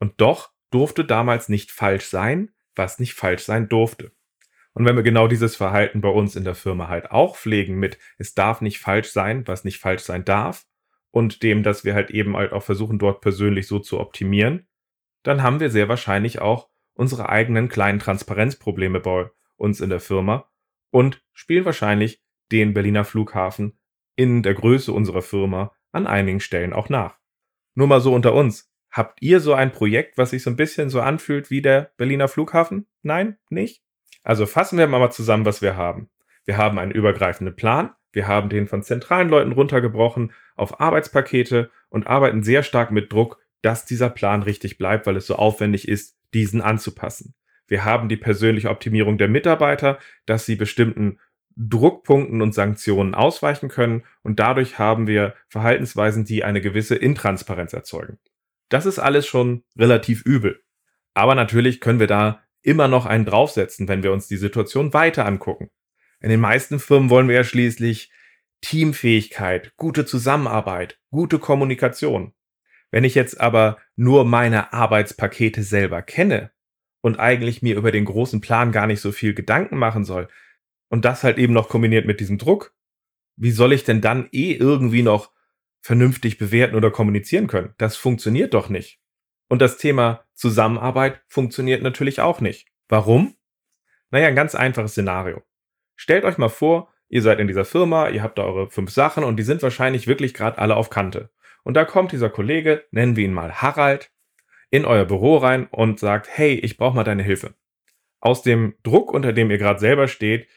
Und 0.01 0.21
doch 0.21 0.51
durfte 0.71 1.05
damals 1.05 1.49
nicht 1.49 1.71
falsch 1.71 2.07
sein, 2.07 2.51
was 2.75 2.99
nicht 2.99 3.15
falsch 3.15 3.45
sein 3.45 3.69
durfte. 3.69 4.11
Und 4.77 4.85
wenn 4.85 4.95
wir 4.95 5.03
genau 5.03 5.27
dieses 5.27 5.57
Verhalten 5.57 6.03
bei 6.03 6.11
uns 6.11 6.37
in 6.37 6.45
der 6.45 6.55
Firma 6.55 6.89
halt 6.89 7.11
auch 7.11 7.39
pflegen 7.39 7.77
mit, 7.77 7.99
es 8.19 8.35
darf 8.35 8.61
nicht 8.61 8.79
falsch 8.79 9.09
sein, 9.09 9.47
was 9.47 9.65
nicht 9.65 9.79
falsch 9.79 10.03
sein 10.03 10.23
darf, 10.27 10.67
und 11.11 11.43
dem, 11.43 11.63
dass 11.63 11.87
wir 11.87 11.95
halt 11.95 12.11
eben 12.11 12.37
halt 12.37 12.53
auch 12.53 12.63
versuchen, 12.63 12.99
dort 12.99 13.23
persönlich 13.23 13.69
so 13.69 13.79
zu 13.79 13.99
optimieren, 13.99 14.69
dann 15.23 15.43
haben 15.43 15.61
wir 15.61 15.71
sehr 15.71 15.89
wahrscheinlich 15.89 16.43
auch 16.43 16.69
unsere 16.93 17.31
eigenen 17.31 17.71
kleinen 17.71 18.01
Transparenzprobleme 18.01 19.01
bei 19.01 19.31
uns 19.57 19.81
in 19.81 19.89
der 19.89 19.99
Firma 19.99 20.51
und 20.91 21.25
spielen 21.33 21.65
wahrscheinlich 21.65 22.23
den 22.53 22.75
Berliner 22.75 23.07
Flughafen 23.07 23.79
in 24.15 24.43
der 24.43 24.53
Größe 24.53 24.93
unserer 24.93 25.23
Firma 25.23 25.73
an 25.91 26.07
einigen 26.07 26.41
Stellen 26.41 26.75
auch 26.75 26.91
nach. 26.91 27.19
Nur 27.75 27.87
mal 27.87 28.03
so 28.03 28.15
unter 28.15 28.35
uns. 28.35 28.71
Habt 28.91 29.23
ihr 29.23 29.41
so 29.41 29.55
ein 29.55 29.73
Projekt, 29.73 30.19
was 30.19 30.31
sich 30.31 30.43
so 30.43 30.51
ein 30.51 30.57
bisschen 30.57 30.91
so 30.91 31.01
anfühlt 31.01 31.49
wie 31.49 31.63
der 31.63 31.93
Berliner 31.97 32.29
Flughafen? 32.29 32.87
Nein, 33.01 33.39
nicht? 33.49 33.86
Also 34.27 34.45
fassen 34.45 34.77
wir 34.77 34.89
mal 34.89 35.13
zusammen, 35.13 35.45
was 35.45 35.63
wir 35.63 35.77
haben. 35.77 36.11
Wir 36.47 36.57
haben 36.57 36.81
einen 36.81 36.91
übergreifenden 36.91 37.55
Plan, 37.55 37.91
wir 38.11 38.27
haben 38.27 38.49
den 38.49 38.67
von 38.67 38.83
zentralen 38.83 39.29
Leuten 39.29 39.53
runtergebrochen 39.53 40.33
auf 40.57 40.81
Arbeitspakete 40.81 41.71
und 41.91 42.09
arbeiten 42.09 42.43
sehr 42.43 42.65
stark 42.65 42.91
mit 42.91 43.13
Druck, 43.13 43.41
dass 43.63 43.85
dieser 43.87 44.11
Plan 44.11 44.43
richtig 44.43 44.79
bleibt, 44.79 45.07
weil 45.07 45.17
es 45.17 45.29
so 45.29 45.37
aufwendig 45.37 45.87
ist, 45.87 46.19
diesen 46.35 46.61
anzupassen. 46.61 47.35
Wir 47.69 47.85
haben 47.85 48.09
die 48.09 48.17
persönliche 48.17 48.71
Optimierung 48.71 49.17
der 49.17 49.29
Mitarbeiter, 49.29 50.01
dass 50.25 50.45
sie 50.45 50.57
bestimmten 50.57 51.21
Druckpunkten 51.57 52.43
und 52.43 52.53
Sanktionen 52.53 53.15
ausweichen 53.15 53.69
können 53.69 54.03
und 54.25 54.41
dadurch 54.41 54.81
haben 54.81 55.07
wir 55.07 55.35
Verhaltensweisen, 55.47 56.25
die 56.25 56.43
eine 56.43 56.61
gewisse 56.61 56.97
Intransparenz 56.97 57.75
erzeugen. 57.75 58.19
Das 58.71 58.87
ist 58.87 58.99
alles 58.99 59.25
schon 59.29 59.63
relativ 59.79 60.27
übel. 60.27 60.65
Aber 61.15 61.37
natürlich 61.37 61.81
können 61.81 62.01
wir 62.01 62.09
da 62.09 62.43
immer 62.67 62.89
noch 62.89 63.07
einen 63.07 63.25
draufsetzen, 63.25 63.89
wenn 63.89 64.03
wir 64.03 64.13
uns 64.13 64.27
die 64.29 64.37
Situation 64.37 64.93
weiter 64.93 65.25
angucken. 65.25 65.71
In 66.21 66.31
den 66.31 66.41
meisten 66.41 66.79
Firmen 66.81 67.11
wollen 67.11 67.29
wir 67.29 67.37
ja 67.37 67.45
schließlich 67.45 68.11
Teamfähigkeit, 68.61 69.73
gute 69.77 70.05
Zusammenarbeit, 70.05 70.99
gute 71.11 71.39
Kommunikation. 71.39 72.33
Wenn 72.91 73.05
ich 73.05 73.15
jetzt 73.15 73.41
aber 73.41 73.79
nur 73.95 74.25
meine 74.25 74.73
Arbeitspakete 74.73 75.63
selber 75.63 76.03
kenne 76.03 76.51
und 77.03 77.21
eigentlich 77.21 77.63
mir 77.63 77.77
über 77.77 77.93
den 77.93 78.05
großen 78.05 78.41
Plan 78.41 78.73
gar 78.73 78.87
nicht 78.87 79.01
so 79.01 79.13
viel 79.13 79.35
Gedanken 79.35 79.77
machen 79.77 80.05
soll 80.05 80.29
und 80.89 81.05
das 81.05 81.23
halt 81.23 81.39
eben 81.39 81.53
noch 81.53 81.69
kombiniert 81.69 82.07
mit 82.07 82.19
diesem 82.21 82.39
Druck, 82.39 82.75
wie 83.37 83.51
soll 83.51 83.73
ich 83.73 83.85
denn 83.85 84.01
dann 84.01 84.29
eh 84.33 84.53
irgendwie 84.53 85.03
noch 85.03 85.31
vernünftig 85.83 86.39
bewerten 86.39 86.75
oder 86.75 86.91
kommunizieren 86.91 87.47
können. 87.47 87.75
Das 87.79 87.97
funktioniert 87.97 88.55
doch 88.55 88.69
nicht. 88.69 88.99
Und 89.49 89.63
das 89.63 89.79
Thema 89.79 90.25
Zusammenarbeit 90.35 91.23
funktioniert 91.29 91.83
natürlich 91.83 92.21
auch 92.21 92.41
nicht. 92.41 92.69
Warum? 92.89 93.37
Naja, 94.11 94.29
ein 94.29 94.37
ganz 94.37 94.55
einfaches 94.55 94.93
Szenario. 94.93 95.43
Stellt 95.95 96.25
euch 96.25 96.39
mal 96.39 96.49
vor, 96.49 96.93
ihr 97.09 97.23
seid 97.23 97.41
in 97.41 97.47
dieser 97.47 97.65
Firma, 97.65 98.09
ihr 98.09 98.23
habt 98.23 98.39
da 98.39 98.45
eure 98.45 98.71
fünf 98.71 98.91
Sachen 98.91 99.25
und 99.25 99.37
die 99.37 99.43
sind 99.43 99.63
wahrscheinlich 99.63 100.07
wirklich 100.07 100.35
gerade 100.35 100.59
alle 100.59 100.77
auf 100.77 100.91
Kante. 100.91 101.31
Und 101.65 101.75
da 101.75 101.85
kommt 101.85 102.13
dieser 102.13 102.31
Kollege, 102.31 102.85
nennen 102.91 103.17
wir 103.17 103.25
ihn 103.25 103.33
mal 103.33 103.61
Harald, 103.61 104.13
in 104.71 104.85
euer 104.85 105.05
Büro 105.05 105.37
rein 105.39 105.67
und 105.67 105.99
sagt, 105.99 106.29
hey, 106.31 106.55
ich 106.55 106.77
brauche 106.77 106.95
mal 106.95 107.05
deine 107.05 107.23
Hilfe. 107.23 107.55
Aus 108.21 108.43
dem 108.43 108.75
Druck, 108.83 109.13
unter 109.13 109.33
dem 109.33 109.51
ihr 109.51 109.59
gerade 109.59 109.81
selber 109.81 110.09
steht, 110.09 110.49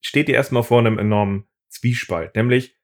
steht 0.00 0.28
ihr 0.28 0.34
erstmal 0.34 0.62
vor 0.62 0.80
einem 0.80 0.98
enormen 0.98 1.46
Zwiespalt. 1.68 2.34
Nämlich, 2.34 2.76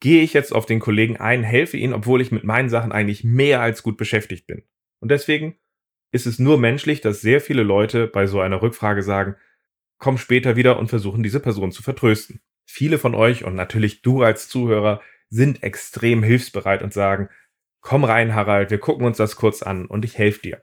gehe 0.00 0.22
ich 0.22 0.32
jetzt 0.32 0.52
auf 0.52 0.66
den 0.66 0.80
Kollegen 0.80 1.16
ein, 1.16 1.44
helfe 1.44 1.76
ihm, 1.76 1.92
obwohl 1.92 2.20
ich 2.20 2.32
mit 2.32 2.44
meinen 2.44 2.68
Sachen 2.68 2.92
eigentlich 2.92 3.24
mehr 3.24 3.60
als 3.60 3.82
gut 3.82 3.96
beschäftigt 3.96 4.46
bin. 4.46 4.64
Und 5.04 5.10
deswegen 5.10 5.58
ist 6.12 6.24
es 6.24 6.38
nur 6.38 6.56
menschlich, 6.56 7.02
dass 7.02 7.20
sehr 7.20 7.42
viele 7.42 7.62
Leute 7.62 8.06
bei 8.06 8.26
so 8.26 8.40
einer 8.40 8.62
Rückfrage 8.62 9.02
sagen, 9.02 9.36
komm 9.98 10.16
später 10.16 10.56
wieder 10.56 10.78
und 10.78 10.88
versuchen 10.88 11.22
diese 11.22 11.40
Person 11.40 11.72
zu 11.72 11.82
vertrösten. 11.82 12.40
Viele 12.64 12.96
von 12.96 13.14
euch 13.14 13.44
und 13.44 13.54
natürlich 13.54 14.00
du 14.00 14.22
als 14.22 14.48
Zuhörer 14.48 15.02
sind 15.28 15.62
extrem 15.62 16.22
hilfsbereit 16.22 16.82
und 16.82 16.94
sagen, 16.94 17.28
komm 17.82 18.02
rein, 18.02 18.34
Harald, 18.34 18.70
wir 18.70 18.78
gucken 18.78 19.04
uns 19.04 19.18
das 19.18 19.36
kurz 19.36 19.62
an 19.62 19.84
und 19.84 20.06
ich 20.06 20.16
helfe 20.16 20.40
dir. 20.40 20.62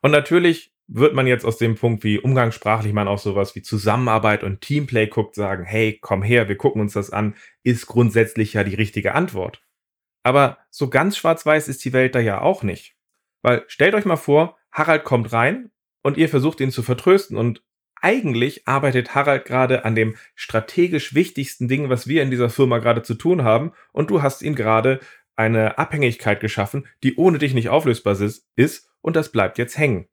Und 0.00 0.12
natürlich 0.12 0.72
wird 0.86 1.12
man 1.12 1.26
jetzt 1.26 1.44
aus 1.44 1.58
dem 1.58 1.74
Punkt, 1.74 2.04
wie 2.04 2.18
umgangssprachlich 2.18 2.94
man 2.94 3.06
auch 3.06 3.18
sowas 3.18 3.54
wie 3.54 3.60
Zusammenarbeit 3.60 4.44
und 4.44 4.62
Teamplay 4.62 5.08
guckt, 5.08 5.34
sagen, 5.34 5.64
hey, 5.64 5.98
komm 6.00 6.22
her, 6.22 6.48
wir 6.48 6.56
gucken 6.56 6.80
uns 6.80 6.94
das 6.94 7.10
an, 7.10 7.34
ist 7.64 7.86
grundsätzlich 7.86 8.54
ja 8.54 8.64
die 8.64 8.76
richtige 8.76 9.14
Antwort. 9.14 9.62
Aber 10.22 10.56
so 10.70 10.88
ganz 10.88 11.18
schwarz-weiß 11.18 11.68
ist 11.68 11.84
die 11.84 11.92
Welt 11.92 12.14
da 12.14 12.20
ja 12.20 12.40
auch 12.40 12.62
nicht. 12.62 12.97
Weil 13.42 13.64
stellt 13.68 13.94
euch 13.94 14.04
mal 14.04 14.16
vor, 14.16 14.56
Harald 14.72 15.04
kommt 15.04 15.32
rein 15.32 15.70
und 16.02 16.16
ihr 16.16 16.28
versucht 16.28 16.60
ihn 16.60 16.70
zu 16.70 16.82
vertrösten 16.82 17.36
und 17.36 17.62
eigentlich 18.00 18.66
arbeitet 18.68 19.14
Harald 19.14 19.44
gerade 19.44 19.84
an 19.84 19.94
dem 19.94 20.16
strategisch 20.34 21.14
wichtigsten 21.14 21.68
Ding, 21.68 21.88
was 21.88 22.06
wir 22.06 22.22
in 22.22 22.30
dieser 22.30 22.50
Firma 22.50 22.78
gerade 22.78 23.02
zu 23.02 23.14
tun 23.14 23.42
haben 23.42 23.72
und 23.92 24.10
du 24.10 24.22
hast 24.22 24.42
ihm 24.42 24.54
gerade 24.54 25.00
eine 25.34 25.78
Abhängigkeit 25.78 26.40
geschaffen, 26.40 26.86
die 27.02 27.16
ohne 27.16 27.38
dich 27.38 27.54
nicht 27.54 27.68
auflösbar 27.68 28.16
ist 28.56 28.90
und 29.00 29.16
das 29.16 29.30
bleibt 29.30 29.58
jetzt 29.58 29.78
hängen. 29.78 30.08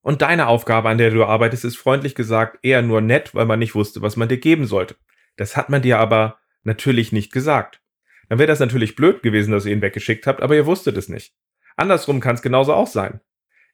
Und 0.00 0.20
deine 0.20 0.48
Aufgabe, 0.48 0.88
an 0.88 0.98
der 0.98 1.10
du 1.10 1.24
arbeitest, 1.24 1.64
ist 1.64 1.76
freundlich 1.76 2.14
gesagt 2.14 2.58
eher 2.62 2.82
nur 2.82 3.00
nett, 3.00 3.34
weil 3.34 3.46
man 3.46 3.60
nicht 3.60 3.74
wusste, 3.74 4.02
was 4.02 4.16
man 4.16 4.28
dir 4.28 4.38
geben 4.38 4.66
sollte. 4.66 4.96
Das 5.36 5.56
hat 5.56 5.70
man 5.70 5.82
dir 5.82 5.98
aber 5.98 6.38
natürlich 6.64 7.12
nicht 7.12 7.32
gesagt. 7.32 7.80
Dann 8.28 8.38
wäre 8.38 8.48
das 8.48 8.60
natürlich 8.60 8.96
blöd 8.96 9.22
gewesen, 9.22 9.52
dass 9.52 9.66
ihr 9.66 9.72
ihn 9.72 9.82
weggeschickt 9.82 10.26
habt, 10.26 10.42
aber 10.42 10.56
ihr 10.56 10.66
wusstet 10.66 10.96
es 10.96 11.08
nicht. 11.08 11.34
Andersrum 11.76 12.20
kann 12.20 12.34
es 12.34 12.42
genauso 12.42 12.74
auch 12.74 12.86
sein. 12.86 13.20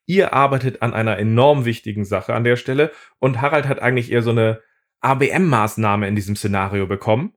Ihr 0.07 0.33
arbeitet 0.33 0.83
an 0.83 0.95
einer 0.95 1.19
enorm 1.19 1.65
wichtigen 1.65 2.05
Sache 2.05 2.35
an 2.35 2.45
der 2.45 2.57
Stelle 2.57 2.93
und 3.19 3.41
Harald 3.41 3.69
hat 3.69 3.81
eigentlich 3.81 4.11
eher 4.11 4.23
so 4.23 4.31
eine 4.31 4.63
ABM-Maßnahme 5.01 6.09
in 6.09 6.17
diesem 6.17 6.37
Szenario 6.37 6.87
bekommen. 6.87 7.35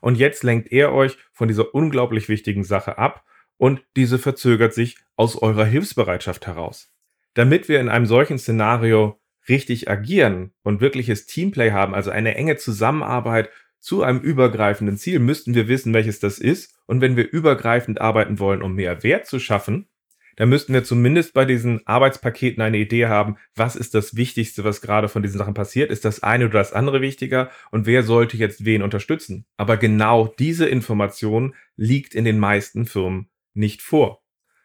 Und 0.00 0.16
jetzt 0.16 0.44
lenkt 0.44 0.70
er 0.70 0.92
euch 0.92 1.16
von 1.32 1.48
dieser 1.48 1.74
unglaublich 1.74 2.28
wichtigen 2.28 2.64
Sache 2.64 2.98
ab 2.98 3.24
und 3.56 3.82
diese 3.96 4.18
verzögert 4.18 4.74
sich 4.74 4.98
aus 5.16 5.36
eurer 5.36 5.64
Hilfsbereitschaft 5.64 6.46
heraus 6.46 6.94
damit 7.34 7.68
wir 7.68 7.80
in 7.80 7.88
einem 7.88 8.06
solchen 8.06 8.38
Szenario 8.38 9.20
richtig 9.48 9.90
agieren 9.90 10.52
und 10.62 10.80
wirkliches 10.80 11.26
Teamplay 11.26 11.72
haben, 11.72 11.94
also 11.94 12.10
eine 12.10 12.34
enge 12.36 12.56
Zusammenarbeit 12.56 13.50
zu 13.80 14.02
einem 14.02 14.20
übergreifenden 14.20 14.96
Ziel, 14.96 15.18
müssten 15.18 15.54
wir 15.54 15.68
wissen, 15.68 15.92
welches 15.92 16.18
das 16.18 16.38
ist. 16.38 16.74
Und 16.86 17.02
wenn 17.02 17.16
wir 17.16 17.30
übergreifend 17.30 18.00
arbeiten 18.00 18.38
wollen, 18.38 18.62
um 18.62 18.74
mehr 18.74 19.02
Wert 19.02 19.26
zu 19.26 19.38
schaffen, 19.38 19.88
dann 20.36 20.48
müssten 20.48 20.72
wir 20.72 20.84
zumindest 20.84 21.34
bei 21.34 21.44
diesen 21.44 21.86
Arbeitspaketen 21.86 22.62
eine 22.62 22.78
Idee 22.78 23.06
haben, 23.06 23.36
was 23.54 23.76
ist 23.76 23.94
das 23.94 24.16
Wichtigste, 24.16 24.64
was 24.64 24.80
gerade 24.80 25.08
von 25.08 25.22
diesen 25.22 25.38
Sachen 25.38 25.54
passiert? 25.54 25.90
Ist 25.90 26.04
das 26.04 26.22
eine 26.22 26.46
oder 26.46 26.58
das 26.58 26.72
andere 26.72 27.00
wichtiger? 27.00 27.50
Und 27.70 27.86
wer 27.86 28.02
sollte 28.02 28.36
jetzt 28.36 28.64
wen 28.64 28.82
unterstützen? 28.82 29.46
Aber 29.56 29.76
genau 29.76 30.26
diese 30.38 30.66
Information 30.66 31.54
liegt 31.76 32.14
in 32.14 32.24
den 32.24 32.38
meisten 32.38 32.86
Firmen 32.86 33.28
nicht 33.54 33.82
vor. 33.82 34.22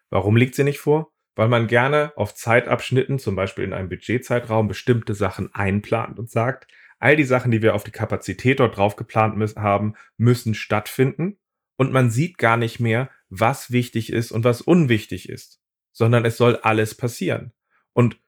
Warum 0.10 0.36
liegt 0.36 0.56
sie 0.56 0.64
nicht 0.64 0.80
vor? 0.80 1.12
weil 1.40 1.48
man 1.48 1.68
gerne 1.68 2.12
auf 2.18 2.36
Zeitabschnitten, 2.36 3.18
zum 3.18 3.38
Beispiel 3.38 3.64
in 3.64 3.72
einem 3.72 3.88
Budgetzeitraum, 3.88 4.68
bestimmte 4.68 5.14
Sachen 5.14 5.56
einplant 5.56 6.20
und 6.20 6.30
sagt, 6.30 6.68
all 7.00 7.16
die 7.16 7.24
Sachen, 7.24 7.50
die 7.50 7.62
wir 7.62 7.76
auf 7.76 7.86
die 7.86 7.92
Kapazität 7.92 8.60
dort 8.60 8.76
drauf 8.76 8.98
geplant 8.98 9.56
haben, 9.56 9.94
müssen 10.18 10.54
stattfinden 10.54 11.38
und 11.78 11.94
man 11.94 12.12
sieht 12.12 12.38
gar 12.38 12.58
nicht 12.58 12.82
mehr, 12.82 13.10
was 13.30 13.72
wichtig 13.72 14.12
ist 14.12 14.32
und 14.32 14.44
was 14.44 14.62
unwichtig 14.62 15.30
ist, 15.30 15.62
sondern 15.92 16.26
es 16.26 16.38
soll 16.38 16.58
alles 16.58 16.96
passieren. 16.96 17.54
Und 17.94 18.20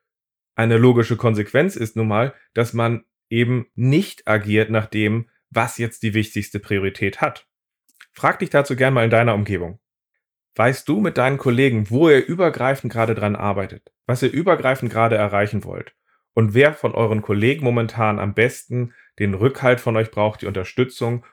eine 0.56 0.78
logische 0.78 1.18
Konsequenz 1.18 1.76
ist 1.76 1.96
nun 1.96 2.08
mal, 2.08 2.34
dass 2.54 2.74
man 2.74 3.04
eben 3.30 3.68
nicht 3.76 4.28
agiert 4.28 4.70
nach 4.70 4.86
dem, 4.86 5.30
was 5.50 5.78
jetzt 5.78 6.04
die 6.04 6.14
wichtigste 6.14 6.60
Priorität 6.60 7.22
hat. 7.22 7.48
Frag 8.14 8.40
dich 8.40 8.50
dazu 8.50 8.76
gern 8.76 8.94
mal 8.94 9.06
in 9.06 9.10
deiner 9.10 9.34
Umgebung. 9.34 9.80
Weißt 10.56 10.88
du 10.88 11.00
mit 11.00 11.18
deinen 11.18 11.38
Kollegen, 11.38 11.90
wo 11.90 12.10
ihr 12.10 12.26
übergreifend 12.26 12.92
gerade 12.92 13.16
dran 13.16 13.38
arbeitet, 13.38 13.94
was 14.06 14.22
ihr 14.22 14.32
übergreifend 14.32 14.92
gerade 14.92 15.16
erreichen 15.16 15.64
wollt 15.64 15.96
und 16.34 16.54
wer 16.54 16.74
von 16.74 16.94
euren 16.94 17.22
Kollegen 17.22 17.64
momentan 17.64 18.20
am 18.20 18.34
besten 18.34 18.94
den 19.20 19.34
Rückhalt 19.34 19.80
von 19.80 19.96
euch 19.96 20.12
braucht, 20.12 20.42
die 20.42 20.48
Unterstützung 20.48 21.26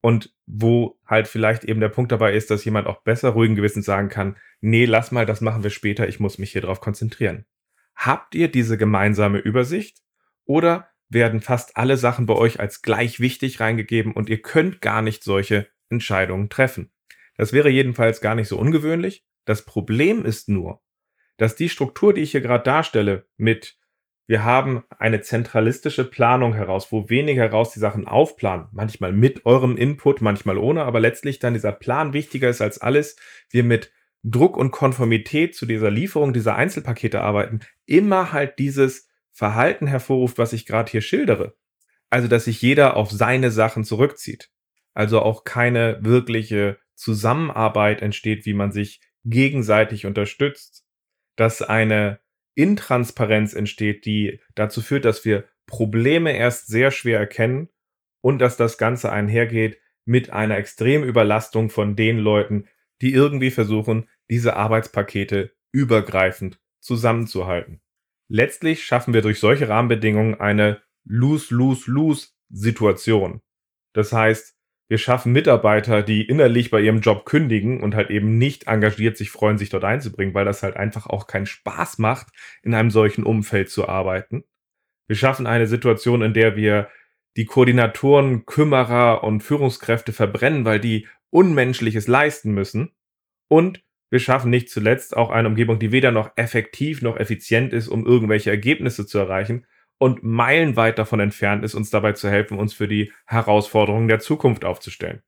und 0.00 0.34
wo 0.46 0.98
halt 1.06 1.28
vielleicht 1.28 1.64
eben 1.64 1.80
der 1.80 1.88
Punkt 1.88 2.12
dabei 2.12 2.34
ist, 2.34 2.50
dass 2.50 2.64
jemand 2.64 2.86
auch 2.86 3.02
besser 3.02 3.30
ruhigen 3.30 3.56
Gewissens 3.56 3.86
sagen 3.86 4.08
kann, 4.08 4.36
nee, 4.60 4.84
lass 4.84 5.10
mal, 5.12 5.26
das 5.26 5.40
machen 5.40 5.62
wir 5.62 5.70
später, 5.70 6.08
ich 6.08 6.20
muss 6.20 6.38
mich 6.38 6.52
hier 6.52 6.62
drauf 6.62 6.80
konzentrieren. 6.80 7.46
Habt 7.94 8.34
ihr 8.34 8.48
diese 8.48 8.76
gemeinsame 8.76 9.38
Übersicht 9.38 10.02
oder 10.44 10.88
werden 11.08 11.40
fast 11.40 11.76
alle 11.76 11.96
Sachen 11.96 12.26
bei 12.26 12.34
euch 12.34 12.60
als 12.60 12.82
gleich 12.82 13.20
wichtig 13.20 13.60
reingegeben 13.60 14.12
und 14.12 14.28
ihr 14.28 14.42
könnt 14.42 14.80
gar 14.80 15.02
nicht 15.02 15.24
solche 15.24 15.68
Entscheidungen 15.88 16.48
treffen? 16.48 16.92
Das 17.36 17.52
wäre 17.52 17.68
jedenfalls 17.68 18.20
gar 18.20 18.34
nicht 18.34 18.48
so 18.48 18.58
ungewöhnlich. 18.58 19.24
Das 19.44 19.64
Problem 19.64 20.24
ist 20.24 20.48
nur, 20.48 20.82
dass 21.36 21.56
die 21.56 21.68
Struktur, 21.68 22.12
die 22.12 22.22
ich 22.22 22.32
hier 22.32 22.40
gerade 22.40 22.64
darstelle, 22.64 23.26
mit 23.36 23.78
wir 24.26 24.42
haben 24.42 24.82
eine 24.98 25.20
zentralistische 25.20 26.04
Planung 26.04 26.54
heraus, 26.54 26.90
wo 26.90 27.08
weniger 27.08 27.42
heraus 27.42 27.72
die 27.72 27.78
Sachen 27.78 28.08
aufplanen, 28.08 28.66
manchmal 28.72 29.12
mit 29.12 29.46
eurem 29.46 29.76
Input, 29.76 30.20
manchmal 30.20 30.58
ohne, 30.58 30.84
aber 30.84 30.98
letztlich 30.98 31.38
dann 31.38 31.54
dieser 31.54 31.72
Plan 31.72 32.12
wichtiger 32.12 32.48
ist 32.48 32.60
als 32.60 32.78
alles, 32.78 33.16
wir 33.50 33.62
mit 33.62 33.92
Druck 34.24 34.56
und 34.56 34.72
Konformität 34.72 35.54
zu 35.54 35.66
dieser 35.66 35.90
Lieferung 35.90 36.32
dieser 36.32 36.56
Einzelpakete 36.56 37.20
arbeiten, 37.20 37.60
immer 37.84 38.32
halt 38.32 38.58
dieses 38.58 39.08
Verhalten 39.30 39.86
hervorruft, 39.86 40.38
was 40.38 40.52
ich 40.52 40.66
gerade 40.66 40.90
hier 40.90 41.02
schildere. 41.02 41.54
Also, 42.10 42.26
dass 42.26 42.46
sich 42.46 42.60
jeder 42.62 42.96
auf 42.96 43.10
seine 43.10 43.50
Sachen 43.50 43.84
zurückzieht. 43.84 44.50
Also 44.94 45.20
auch 45.20 45.44
keine 45.44 45.98
wirkliche 46.02 46.78
Zusammenarbeit 46.94 48.02
entsteht, 48.02 48.46
wie 48.46 48.54
man 48.54 48.72
sich 48.72 49.00
gegenseitig 49.24 50.06
unterstützt. 50.06 50.84
Dass 51.36 51.62
eine 51.62 52.18
Intransparenz 52.56 53.54
entsteht, 53.54 54.06
die 54.06 54.40
dazu 54.56 54.82
führt, 54.82 55.04
dass 55.04 55.24
wir 55.24 55.44
Probleme 55.66 56.36
erst 56.36 56.66
sehr 56.66 56.90
schwer 56.90 57.20
erkennen 57.20 57.68
und 58.20 58.38
dass 58.38 58.56
das 58.56 58.78
Ganze 58.78 59.12
einhergeht 59.12 59.78
mit 60.04 60.30
einer 60.30 60.56
extremen 60.56 61.04
Überlastung 61.04 61.70
von 61.70 61.94
den 61.96 62.18
Leuten, 62.18 62.68
die 63.02 63.12
irgendwie 63.12 63.50
versuchen, 63.50 64.08
diese 64.30 64.56
Arbeitspakete 64.56 65.52
übergreifend 65.72 66.58
zusammenzuhalten. 66.80 67.82
Letztlich 68.28 68.84
schaffen 68.84 69.14
wir 69.14 69.22
durch 69.22 69.38
solche 69.38 69.68
Rahmenbedingungen 69.68 70.40
eine 70.40 70.82
Lose-Lose-Lose-Situation. 71.04 73.40
Das 73.92 74.12
heißt, 74.12 74.55
wir 74.88 74.98
schaffen 74.98 75.32
Mitarbeiter, 75.32 76.02
die 76.02 76.22
innerlich 76.22 76.70
bei 76.70 76.80
ihrem 76.80 77.00
Job 77.00 77.26
kündigen 77.26 77.82
und 77.82 77.94
halt 77.94 78.10
eben 78.10 78.38
nicht 78.38 78.68
engagiert 78.68 79.16
sich 79.16 79.30
freuen, 79.30 79.58
sich 79.58 79.68
dort 79.68 79.84
einzubringen, 79.84 80.34
weil 80.34 80.44
das 80.44 80.62
halt 80.62 80.76
einfach 80.76 81.06
auch 81.06 81.26
keinen 81.26 81.46
Spaß 81.46 81.98
macht, 81.98 82.28
in 82.62 82.72
einem 82.74 82.90
solchen 82.90 83.24
Umfeld 83.24 83.68
zu 83.68 83.88
arbeiten. 83.88 84.44
Wir 85.08 85.16
schaffen 85.16 85.46
eine 85.46 85.66
Situation, 85.66 86.22
in 86.22 86.34
der 86.34 86.56
wir 86.56 86.88
die 87.36 87.44
Koordinatoren, 87.44 88.46
Kümmerer 88.46 89.24
und 89.24 89.42
Führungskräfte 89.42 90.12
verbrennen, 90.12 90.64
weil 90.64 90.80
die 90.80 91.06
Unmenschliches 91.30 92.06
leisten 92.06 92.52
müssen. 92.52 92.92
Und 93.48 93.82
wir 94.10 94.20
schaffen 94.20 94.50
nicht 94.50 94.70
zuletzt 94.70 95.16
auch 95.16 95.30
eine 95.30 95.48
Umgebung, 95.48 95.78
die 95.78 95.92
weder 95.92 96.12
noch 96.12 96.30
effektiv 96.36 97.02
noch 97.02 97.16
effizient 97.16 97.72
ist, 97.72 97.88
um 97.88 98.06
irgendwelche 98.06 98.50
Ergebnisse 98.50 99.06
zu 99.06 99.18
erreichen, 99.18 99.66
und 99.98 100.22
meilenweit 100.22 100.98
davon 100.98 101.20
entfernt 101.20 101.64
ist, 101.64 101.74
uns 101.74 101.90
dabei 101.90 102.12
zu 102.12 102.28
helfen, 102.28 102.58
uns 102.58 102.74
für 102.74 102.88
die 102.88 103.12
Herausforderungen 103.26 104.08
der 104.08 104.20
Zukunft 104.20 104.64
aufzustellen. 104.64 105.22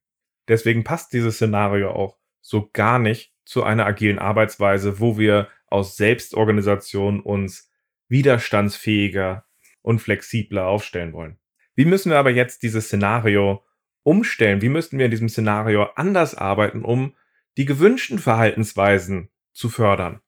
Deswegen 0.46 0.84
passt 0.84 1.12
dieses 1.12 1.36
Szenario 1.36 1.90
auch 1.90 2.16
so 2.40 2.70
gar 2.72 2.98
nicht 2.98 3.32
zu 3.44 3.62
einer 3.62 3.86
agilen 3.86 4.18
Arbeitsweise, 4.18 5.00
wo 5.00 5.18
wir 5.18 5.48
aus 5.66 5.96
Selbstorganisation 5.96 7.20
uns 7.20 7.70
widerstandsfähiger 8.08 9.46
und 9.82 10.00
flexibler 10.00 10.66
aufstellen 10.66 11.12
wollen. 11.12 11.38
Wie 11.74 11.84
müssen 11.84 12.10
wir 12.10 12.18
aber 12.18 12.30
jetzt 12.30 12.62
dieses 12.62 12.86
Szenario 12.86 13.64
umstellen? 14.02 14.62
Wie 14.62 14.68
müssten 14.68 14.98
wir 14.98 15.04
in 15.04 15.10
diesem 15.10 15.28
Szenario 15.28 15.84
anders 15.94 16.34
arbeiten, 16.34 16.84
um 16.84 17.14
die 17.56 17.64
gewünschten 17.64 18.18
Verhaltensweisen 18.18 19.30
zu 19.52 19.68
fördern? 19.68 20.20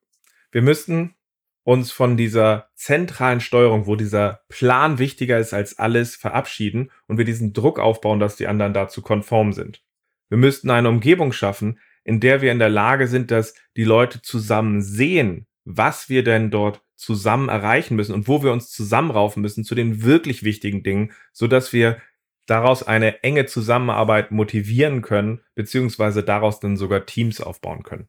Wir 0.52 0.62
müssten 0.62 1.14
uns 1.70 1.92
von 1.92 2.16
dieser 2.16 2.68
zentralen 2.74 3.38
Steuerung, 3.38 3.86
wo 3.86 3.94
dieser 3.94 4.40
Plan 4.48 4.98
wichtiger 4.98 5.38
ist 5.38 5.54
als 5.54 5.78
alles, 5.78 6.16
verabschieden 6.16 6.90
und 7.06 7.16
wir 7.16 7.24
diesen 7.24 7.52
Druck 7.52 7.78
aufbauen, 7.78 8.18
dass 8.18 8.34
die 8.34 8.48
anderen 8.48 8.74
dazu 8.74 9.02
konform 9.02 9.52
sind. 9.52 9.80
Wir 10.30 10.38
müssten 10.38 10.68
eine 10.70 10.88
Umgebung 10.88 11.32
schaffen, 11.32 11.78
in 12.02 12.18
der 12.18 12.42
wir 12.42 12.50
in 12.50 12.58
der 12.58 12.70
Lage 12.70 13.06
sind, 13.06 13.30
dass 13.30 13.54
die 13.76 13.84
Leute 13.84 14.20
zusammen 14.20 14.82
sehen, 14.82 15.46
was 15.64 16.08
wir 16.08 16.24
denn 16.24 16.50
dort 16.50 16.82
zusammen 16.96 17.48
erreichen 17.48 17.94
müssen 17.94 18.16
und 18.16 18.26
wo 18.26 18.42
wir 18.42 18.50
uns 18.50 18.72
zusammenraufen 18.72 19.40
müssen 19.40 19.62
zu 19.62 19.76
den 19.76 20.02
wirklich 20.02 20.42
wichtigen 20.42 20.82
Dingen, 20.82 21.12
so 21.32 21.46
dass 21.46 21.72
wir 21.72 21.98
daraus 22.46 22.82
eine 22.82 23.22
enge 23.22 23.46
Zusammenarbeit 23.46 24.32
motivieren 24.32 25.02
können, 25.02 25.40
beziehungsweise 25.54 26.24
daraus 26.24 26.58
dann 26.58 26.76
sogar 26.76 27.06
Teams 27.06 27.40
aufbauen 27.40 27.84
können. 27.84 28.08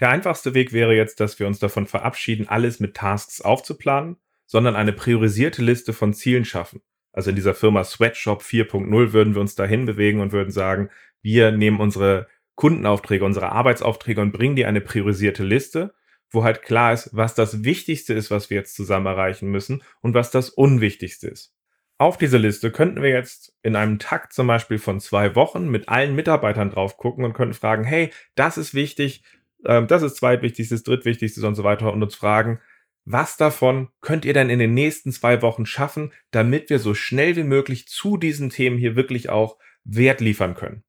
Der 0.00 0.08
einfachste 0.08 0.54
Weg 0.54 0.72
wäre 0.72 0.94
jetzt, 0.94 1.20
dass 1.20 1.38
wir 1.38 1.46
uns 1.46 1.58
davon 1.58 1.86
verabschieden, 1.86 2.48
alles 2.48 2.80
mit 2.80 2.96
Tasks 2.96 3.42
aufzuplanen, 3.42 4.16
sondern 4.46 4.74
eine 4.74 4.94
priorisierte 4.94 5.62
Liste 5.62 5.92
von 5.92 6.14
Zielen 6.14 6.46
schaffen. 6.46 6.80
Also 7.12 7.30
in 7.30 7.36
dieser 7.36 7.54
Firma 7.54 7.84
Sweatshop 7.84 8.42
4.0 8.42 9.12
würden 9.12 9.34
wir 9.34 9.40
uns 9.42 9.54
dahin 9.54 9.84
bewegen 9.84 10.20
und 10.20 10.32
würden 10.32 10.50
sagen, 10.50 10.88
wir 11.20 11.52
nehmen 11.52 11.80
unsere 11.80 12.28
Kundenaufträge, 12.54 13.24
unsere 13.24 13.52
Arbeitsaufträge 13.52 14.20
und 14.20 14.32
bringen 14.32 14.56
die 14.56 14.64
eine 14.64 14.80
priorisierte 14.80 15.44
Liste, 15.44 15.92
wo 16.30 16.44
halt 16.44 16.62
klar 16.62 16.92
ist, 16.92 17.10
was 17.12 17.34
das 17.34 17.64
Wichtigste 17.64 18.14
ist, 18.14 18.30
was 18.30 18.48
wir 18.48 18.56
jetzt 18.56 18.76
zusammen 18.76 19.06
erreichen 19.06 19.50
müssen 19.50 19.82
und 20.00 20.14
was 20.14 20.30
das 20.30 20.48
Unwichtigste 20.48 21.28
ist. 21.28 21.54
Auf 21.98 22.16
diese 22.16 22.38
Liste 22.38 22.70
könnten 22.70 23.02
wir 23.02 23.10
jetzt 23.10 23.54
in 23.62 23.76
einem 23.76 23.98
Takt 23.98 24.32
zum 24.32 24.46
Beispiel 24.46 24.78
von 24.78 25.00
zwei 25.00 25.34
Wochen 25.36 25.68
mit 25.68 25.90
allen 25.90 26.14
Mitarbeitern 26.14 26.70
drauf 26.70 26.96
gucken 26.96 27.24
und 27.24 27.34
könnten 27.34 27.52
fragen, 27.52 27.84
hey, 27.84 28.10
das 28.36 28.56
ist 28.56 28.72
wichtig, 28.72 29.22
ähm, 29.66 29.86
das 29.86 30.02
ist 30.02 30.16
zweitwichtigstes, 30.16 30.82
drittwichtigstes 30.82 31.44
und 31.44 31.54
so 31.54 31.64
weiter 31.64 31.92
und 31.92 32.02
uns 32.02 32.14
fragen, 32.14 32.60
was 33.04 33.36
davon 33.36 33.88
könnt 34.00 34.24
ihr 34.24 34.34
denn 34.34 34.50
in 34.50 34.58
den 34.58 34.74
nächsten 34.74 35.10
zwei 35.12 35.42
Wochen 35.42 35.66
schaffen, 35.66 36.12
damit 36.30 36.70
wir 36.70 36.78
so 36.78 36.94
schnell 36.94 37.34
wie 37.36 37.44
möglich 37.44 37.88
zu 37.88 38.16
diesen 38.16 38.50
Themen 38.50 38.78
hier 38.78 38.94
wirklich 38.94 39.30
auch 39.30 39.58
Wert 39.84 40.20
liefern 40.20 40.54
können? 40.54 40.84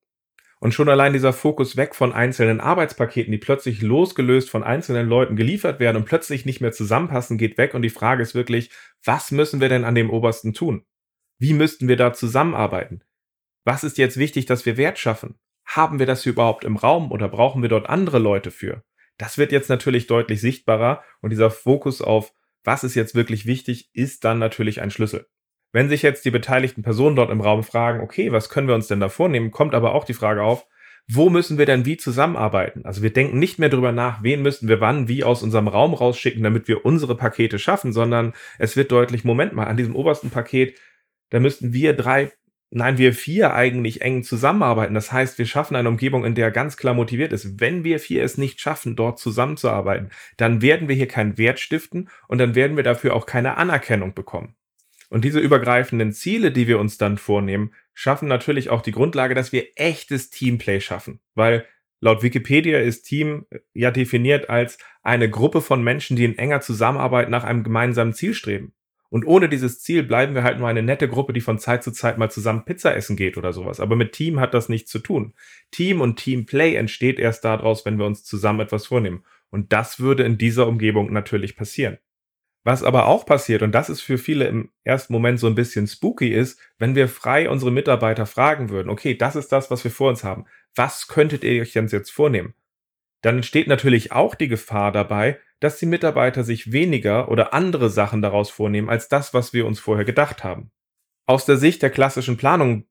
Und 0.60 0.76
schon 0.76 0.90
allein 0.90 1.14
dieser 1.14 1.34
Fokus 1.34 1.76
weg 1.76 1.96
von 1.96 2.14
einzelnen 2.14 2.60
Arbeitspaketen, 2.60 3.32
die 3.32 3.40
plötzlich 3.40 3.82
losgelöst 3.82 4.52
von 4.52 4.62
einzelnen 4.62 5.10
Leuten 5.10 5.36
geliefert 5.36 5.80
werden 5.80 5.98
und 5.98 6.06
plötzlich 6.06 6.46
nicht 6.46 6.62
mehr 6.62 6.72
zusammenpassen, 6.72 7.40
geht 7.40 7.58
weg. 7.58 7.74
Und 7.74 7.82
die 7.82 7.90
Frage 7.90 8.22
ist 8.22 8.36
wirklich, 8.36 8.70
was 9.04 9.32
müssen 9.32 9.60
wir 9.60 9.70
denn 9.70 9.86
an 9.86 9.96
dem 9.96 10.12
Obersten 10.12 10.54
tun? 10.54 10.86
Wie 11.40 11.54
müssten 11.54 11.88
wir 11.88 11.98
da 11.98 12.14
zusammenarbeiten? 12.14 13.04
Was 13.64 13.84
ist 13.84 13.98
jetzt 13.98 14.18
wichtig, 14.18 14.46
dass 14.46 14.68
wir 14.68 14.78
Wert 14.78 15.00
schaffen? 15.00 15.40
Haben 15.76 16.00
wir 16.00 16.06
das 16.06 16.26
überhaupt 16.26 16.64
im 16.64 16.78
Raum 16.78 17.12
oder 17.12 17.28
brauchen 17.28 17.62
wir 17.62 17.70
dort 17.70 17.90
andere 17.90 18.20
Leute 18.20 18.52
für? 18.52 18.84
Das 19.18 19.38
wird 19.38 19.52
jetzt 19.52 19.70
natürlich 19.70 20.08
deutlich 20.08 20.42
sichtbarer 20.42 21.04
und 21.22 21.30
dieser 21.30 21.52
Fokus 21.52 22.02
auf, 22.02 22.34
was 22.64 22.84
ist 22.84 22.96
jetzt 22.96 23.16
wirklich 23.16 23.46
wichtig, 23.46 23.90
ist 23.94 24.24
dann 24.24 24.40
natürlich 24.40 24.82
ein 24.82 24.92
Schlüssel. 24.92 25.28
Wenn 25.72 25.90
sich 25.90 26.02
jetzt 26.02 26.26
die 26.26 26.32
beteiligten 26.32 26.84
Personen 26.84 27.16
dort 27.16 27.32
im 27.32 27.42
Raum 27.42 27.64
fragen, 27.64 28.02
okay, 28.02 28.32
was 28.32 28.50
können 28.50 28.68
wir 28.68 28.76
uns 28.76 28.88
denn 28.88 29.00
da 29.00 29.10
vornehmen, 29.10 29.52
kommt 29.52 29.74
aber 29.74 29.96
auch 29.96 30.04
die 30.04 30.14
Frage 30.14 30.44
auf, 30.44 30.66
wo 31.08 31.30
müssen 31.30 31.58
wir 31.58 31.66
denn 31.66 31.86
wie 31.86 31.98
zusammenarbeiten? 31.98 32.86
Also 32.86 33.02
wir 33.02 33.12
denken 33.12 33.40
nicht 33.40 33.60
mehr 33.60 33.70
darüber 33.70 33.92
nach, 33.92 34.24
wen 34.24 34.42
müssten 34.42 34.68
wir 34.68 34.82
wann 34.82 35.08
wie 35.08 35.24
aus 35.24 35.44
unserem 35.44 35.68
Raum 35.68 35.94
rausschicken, 35.94 36.44
damit 36.44 36.68
wir 36.68 36.86
unsere 36.86 37.16
Pakete 37.16 37.60
schaffen, 37.60 37.94
sondern 37.94 38.34
es 38.60 38.76
wird 38.76 38.92
deutlich, 38.92 39.24
Moment 39.24 39.54
mal, 39.54 39.68
an 39.68 39.78
diesem 39.78 39.96
obersten 39.96 40.30
Paket, 40.30 40.78
da 41.30 41.40
müssten 41.40 41.74
wir 41.74 41.94
drei 41.94 42.32
Nein, 42.74 42.98
wir 42.98 43.14
vier 43.14 43.54
eigentlich 43.54 44.02
eng 44.02 44.24
zusammenarbeiten. 44.24 44.94
Das 44.94 45.12
heißt, 45.12 45.38
wir 45.38 45.46
schaffen 45.46 45.76
eine 45.76 45.90
Umgebung, 45.90 46.24
in 46.24 46.36
der 46.36 46.52
ganz 46.52 46.78
klar 46.78 46.94
motiviert 46.94 47.34
ist. 47.34 47.60
Wenn 47.60 47.84
wir 47.84 48.00
vier 48.00 48.24
es 48.24 48.38
nicht 48.38 48.62
schaffen, 48.62 48.96
dort 48.96 49.20
zusammenzuarbeiten, 49.20 50.10
dann 50.38 50.62
werden 50.62 50.88
wir 50.88 50.96
hier 50.96 51.10
keinen 51.10 51.38
Wert 51.38 51.60
stiften 51.60 52.10
und 52.30 52.38
dann 52.38 52.56
werden 52.56 52.78
wir 52.78 52.84
dafür 52.84 53.14
auch 53.14 53.26
keine 53.26 53.58
Anerkennung 53.58 54.14
bekommen. 54.14 54.56
Und 55.10 55.26
diese 55.26 55.42
übergreifenden 55.42 56.14
Ziele, 56.14 56.54
die 56.54 56.70
wir 56.70 56.80
uns 56.80 56.98
dann 56.98 57.18
vornehmen, 57.18 57.74
schaffen 57.94 58.30
natürlich 58.30 58.70
auch 58.70 58.82
die 58.82 58.94
Grundlage, 58.94 59.36
dass 59.36 59.52
wir 59.52 59.68
echtes 59.76 60.30
Teamplay 60.30 60.80
schaffen. 60.80 61.20
Weil 61.36 61.66
laut 62.00 62.24
Wikipedia 62.24 62.80
ist 62.80 63.04
Team 63.04 63.48
äh, 63.50 63.60
ja 63.74 63.92
definiert 63.92 64.50
als 64.50 64.78
eine 65.04 65.30
Gruppe 65.30 65.60
von 65.60 65.84
Menschen, 65.84 66.16
die 66.16 66.24
in 66.24 66.38
enger 66.38 66.62
Zusammenarbeit 66.62 67.30
nach 67.30 67.44
einem 67.44 67.66
gemeinsamen 67.66 68.14
Ziel 68.14 68.34
streben. 68.34 68.72
Und 69.12 69.28
ohne 69.28 69.50
dieses 69.50 69.82
Ziel 69.82 70.04
bleiben 70.04 70.36
wir 70.36 70.44
halt 70.44 70.58
nur 70.58 70.70
eine 70.70 70.82
nette 70.82 71.10
Gruppe, 71.10 71.34
die 71.34 71.42
von 71.42 71.60
Zeit 71.60 71.84
zu 71.84 71.92
Zeit 71.92 72.18
mal 72.18 72.32
zusammen 72.32 72.64
Pizza 72.64 72.96
essen 72.96 73.18
geht 73.18 73.38
oder 73.38 73.52
sowas. 73.52 73.82
Aber 73.82 73.98
mit 73.98 74.14
Team 74.14 74.40
hat 74.40 74.54
das 74.54 74.70
nichts 74.70 74.90
zu 74.90 75.00
tun. 75.00 75.34
Team 75.70 76.00
und 76.00 76.16
Teamplay 76.16 76.76
entsteht 76.76 77.20
erst 77.20 77.44
daraus, 77.44 77.86
wenn 77.86 78.00
wir 78.00 78.06
uns 78.06 78.24
zusammen 78.24 78.62
etwas 78.62 78.88
vornehmen. 78.88 79.26
Und 79.50 79.74
das 79.74 80.00
würde 80.00 80.24
in 80.24 80.38
dieser 80.38 80.66
Umgebung 80.66 81.12
natürlich 81.12 81.58
passieren. 81.58 81.98
Was 82.64 82.84
aber 82.84 83.08
auch 83.08 83.26
passiert, 83.26 83.64
und 83.64 83.74
das 83.74 83.90
ist 83.90 84.00
für 84.00 84.18
viele 84.18 84.46
im 84.46 84.70
ersten 84.86 85.12
Moment 85.12 85.42
so 85.42 85.48
ein 85.48 85.56
bisschen 85.56 85.88
spooky 85.88 86.30
ist, 86.30 86.60
wenn 86.78 86.96
wir 86.96 87.10
frei 87.10 87.50
unsere 87.50 87.72
Mitarbeiter 87.72 88.26
fragen 88.26 88.70
würden, 88.70 88.90
okay, 88.90 89.16
das 89.16 89.36
ist 89.36 89.52
das, 89.52 89.70
was 89.70 89.84
wir 89.84 89.92
vor 89.92 90.10
uns 90.10 90.24
haben. 90.24 90.46
Was 90.74 91.08
könntet 91.08 91.44
ihr 91.44 91.62
euch 91.62 91.74
jetzt 91.74 92.12
vornehmen? 92.12 92.54
Dann 93.22 93.38
entsteht 93.38 93.68
natürlich 93.68 94.12
auch 94.12 94.36
die 94.36 94.48
Gefahr 94.48 94.92
dabei, 94.92 95.40
dass 95.60 95.78
die 95.78 95.86
Mitarbeiter 95.86 96.44
sich 96.44 96.72
weniger 96.72 97.30
oder 97.30 97.54
andere 97.54 97.90
Sachen 97.90 98.22
daraus 98.22 98.50
vornehmen 98.50 98.90
als 98.90 99.10
das, 99.10 99.34
was 99.34 99.54
wir 99.54 99.66
uns 99.66 99.80
vorher 99.80 100.06
gedacht 100.06 100.44
haben. 100.44 100.72
Aus 101.28 101.46
der 101.46 101.58
Sicht 101.58 101.82
der 101.82 101.92
klassischen 101.92 102.38
Planung 102.38 102.88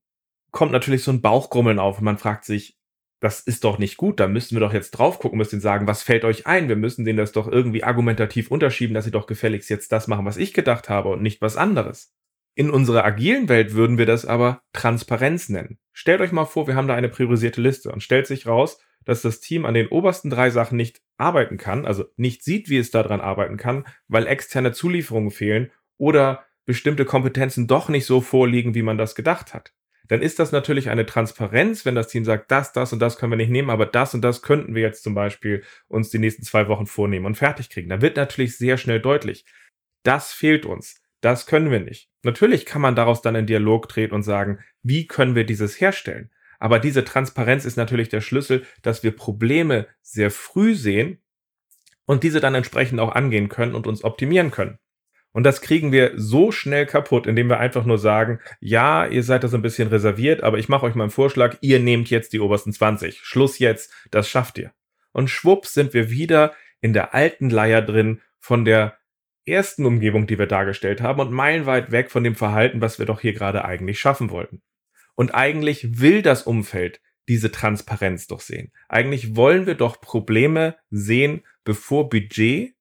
kommt 0.53 0.73
natürlich 0.73 1.03
so 1.03 1.11
ein 1.11 1.21
Bauchgrummeln 1.21 1.79
auf 1.79 1.99
und 1.99 2.05
man 2.05 2.19
fragt 2.19 2.45
sich, 2.45 2.79
das 3.21 3.40
ist 3.40 3.64
doch 3.64 3.79
nicht 3.79 3.99
gut, 3.99 4.19
da 4.19 4.29
müssen 4.29 4.57
wir 4.57 4.61
doch 4.61 4.73
jetzt 4.73 4.93
drauf 4.93 5.19
gucken, 5.19 5.37
müssen 5.37 5.61
sagen, 5.61 5.87
was 5.87 6.03
fällt 6.03 6.25
euch 6.25 6.47
ein? 6.47 6.69
Wir 6.69 6.77
müssen 6.77 7.05
denen 7.05 7.19
das 7.19 7.33
doch 7.33 7.49
irgendwie 7.49 7.85
argumentativ 7.85 8.51
unterschieben, 8.51 8.95
dass 8.95 9.05
sie 9.05 9.11
doch 9.11 9.27
gefälligst 9.27 9.69
jetzt 9.69 9.93
das 9.93 10.09
machen, 10.09 10.25
was 10.25 10.38
ich 10.38 10.55
gedacht 10.55 10.88
habe 10.88 11.11
und 11.11 11.21
nicht 11.23 11.43
was 11.43 11.57
anderes. 11.57 12.14
In 12.55 12.71
unserer 12.71 13.05
agilen 13.05 13.49
Welt 13.49 13.75
würden 13.75 13.99
wir 13.99 14.07
das 14.07 14.25
aber 14.25 14.62
Transparenz 14.73 15.51
nennen. 15.51 15.79
Stellt 15.93 16.21
euch 16.21 16.33
mal 16.33 16.47
vor, 16.47 16.66
wir 16.66 16.77
haben 16.77 16.88
da 16.88 16.95
eine 16.95 17.09
priorisierte 17.09 17.61
Liste 17.61 17.93
und 17.93 18.03
stellt 18.03 18.27
sich 18.27 18.47
raus, 18.47 18.81
dass 19.05 19.23
das 19.23 19.41
Team 19.41 19.65
an 19.65 19.75
den 19.75 19.89
obersten 19.89 20.31
drei 20.31 20.51
Sachen 20.51 20.77
nicht 20.77 21.01
arbeiten 21.17 21.57
kann, 21.57 21.87
also 21.87 22.05
nicht 22.17 22.43
sieht, 22.43 22.69
wie 22.69 22.79
es 22.79 22.91
daran 22.91 23.21
arbeiten 23.21 23.57
kann, 23.57 23.85
weil 24.09 24.27
externe 24.27 24.73
Zulieferungen 24.73 25.31
fehlen 25.31 25.71
oder 25.97 26.45
bestimmte 26.67 27.05
Kompetenzen 27.05 27.67
doch 27.67 27.89
nicht 27.89 28.07
so 28.07 28.21
vorliegen, 28.21 28.75
wie 28.75 28.83
man 28.83 28.99
das 28.99 29.15
gedacht 29.15 29.55
hat 29.55 29.73
dann 30.11 30.23
ist 30.23 30.41
das 30.41 30.51
natürlich 30.51 30.91
eine 30.91 31.07
Transparenz, 31.07 31.87
wenn 31.87 31.95
das 31.95 32.09
Team 32.09 32.25
sagt, 32.25 32.51
das, 32.51 32.73
das 32.73 32.93
und 32.93 32.99
das 32.99 33.17
können 33.17 33.31
wir 33.31 33.37
nicht 33.37 33.51
nehmen, 33.51 33.71
aber 33.71 33.87
das 33.87 34.13
und 34.13 34.23
das 34.23 34.43
könnten 34.43 34.75
wir 34.75 34.83
jetzt 34.83 35.05
zum 35.05 35.15
Beispiel 35.15 35.63
uns 35.87 36.11
die 36.11 36.19
nächsten 36.19 36.43
zwei 36.43 36.67
Wochen 36.67 36.87
vornehmen 36.87 37.27
und 37.27 37.37
fertig 37.37 37.71
kriegen. 37.71 37.89
Da 37.89 38.01
wird 38.01 38.17
natürlich 38.17 38.59
sehr 38.59 38.77
schnell 38.77 38.99
deutlich, 38.99 39.45
das 40.03 40.33
fehlt 40.33 40.67
uns, 40.67 41.01
das 41.21 41.47
können 41.47 41.71
wir 41.71 41.79
nicht. 41.79 42.11
Natürlich 42.25 42.67
kann 42.67 42.83
man 42.83 42.97
daraus 42.97 43.23
dann 43.23 43.37
in 43.37 43.47
Dialog 43.47 43.89
treten 43.89 44.13
und 44.13 44.25
sagen, 44.25 44.59
wie 44.83 45.07
können 45.07 45.37
wir 45.37 45.45
dieses 45.45 45.81
herstellen? 45.81 46.33
Aber 46.61 46.79
diese 46.79 47.05
Transparenz 47.05 47.64
ist 47.64 47.77
natürlich 47.77 48.11
der 48.11 48.20
Schlüssel, 48.20 48.64
dass 48.83 49.03
wir 49.03 49.16
Probleme 49.16 49.88
sehr 50.03 50.31
früh 50.31 50.75
sehen 50.75 51.18
und 52.05 52.23
diese 52.23 52.40
dann 52.40 52.55
entsprechend 52.55 53.01
auch 53.01 53.14
angehen 53.14 53.49
können 53.49 53.75
und 53.75 53.87
uns 53.87 54.05
optimieren 54.05 54.51
können. 54.51 54.79
Und 55.33 55.44
das 55.44 55.61
kriegen 55.61 55.90
wir 55.92 56.12
so 56.16 56.53
schnell 56.53 56.87
kaputt, 56.87 57.27
indem 57.27 57.49
wir 57.49 57.61
einfach 57.61 57.85
nur 57.85 57.99
sagen, 57.99 58.40
ja, 58.61 59.07
ihr 59.07 59.23
seid 59.23 59.44
da 59.44 59.49
so 59.49 59.57
ein 59.57 59.62
bisschen 59.62 59.88
reserviert, 59.88 60.42
aber 60.42 60.59
ich 60.59 60.68
mache 60.68 60.85
euch 60.85 60.94
mal 60.94 61.05
einen 61.05 61.12
Vorschlag, 61.12 61.57
ihr 61.61 61.79
nehmt 61.79 62.11
jetzt 62.11 62.33
die 62.33 62.40
obersten 62.40 62.73
20. 62.73 63.20
Schluss 63.20 63.59
jetzt, 63.59 63.92
das 64.11 64.29
schafft 64.29 64.59
ihr. 64.59 64.73
Und 65.12 65.31
schwupps 65.31 65.73
sind 65.73 65.94
wir 65.94 66.11
wieder 66.11 66.53
in 66.81 66.92
der 66.92 67.14
alten 67.14 67.49
Leier 67.49 67.81
drin 67.81 68.20
von 68.38 68.64
der 68.64 68.99
ersten 69.46 69.87
Umgebung, 69.87 70.27
die 70.27 70.38
wir 70.38 70.46
dargestellt 70.46 71.01
haben 71.01 71.20
und 71.20 71.33
meilenweit 71.33 71.90
weg 71.90 72.11
von 72.11 72.25
dem 72.25 72.35
Verhalten, 72.35 72.81
was 72.81 72.99
wir 72.99 73.07
doch 73.07 73.20
hier 73.20 73.33
gerade 73.33 73.64
eigentlich 73.64 73.99
schaffen 73.99 74.31
wollten. 74.31 74.62
Und 75.21 75.35
eigentlich 75.35 76.01
will 76.01 76.23
das 76.23 76.45
Umfeld 76.45 77.03
diese 77.29 77.53
Transparenz 77.53 78.27
doch 78.27 78.41
sehen. 78.41 78.73
Eigentlich 78.89 79.37
wollen 79.37 79.67
wir 79.67 79.75
doch 79.75 80.01
Probleme 80.01 80.79
sehen, 80.89 81.43
bevor 81.63 82.09
Budget 82.09 82.75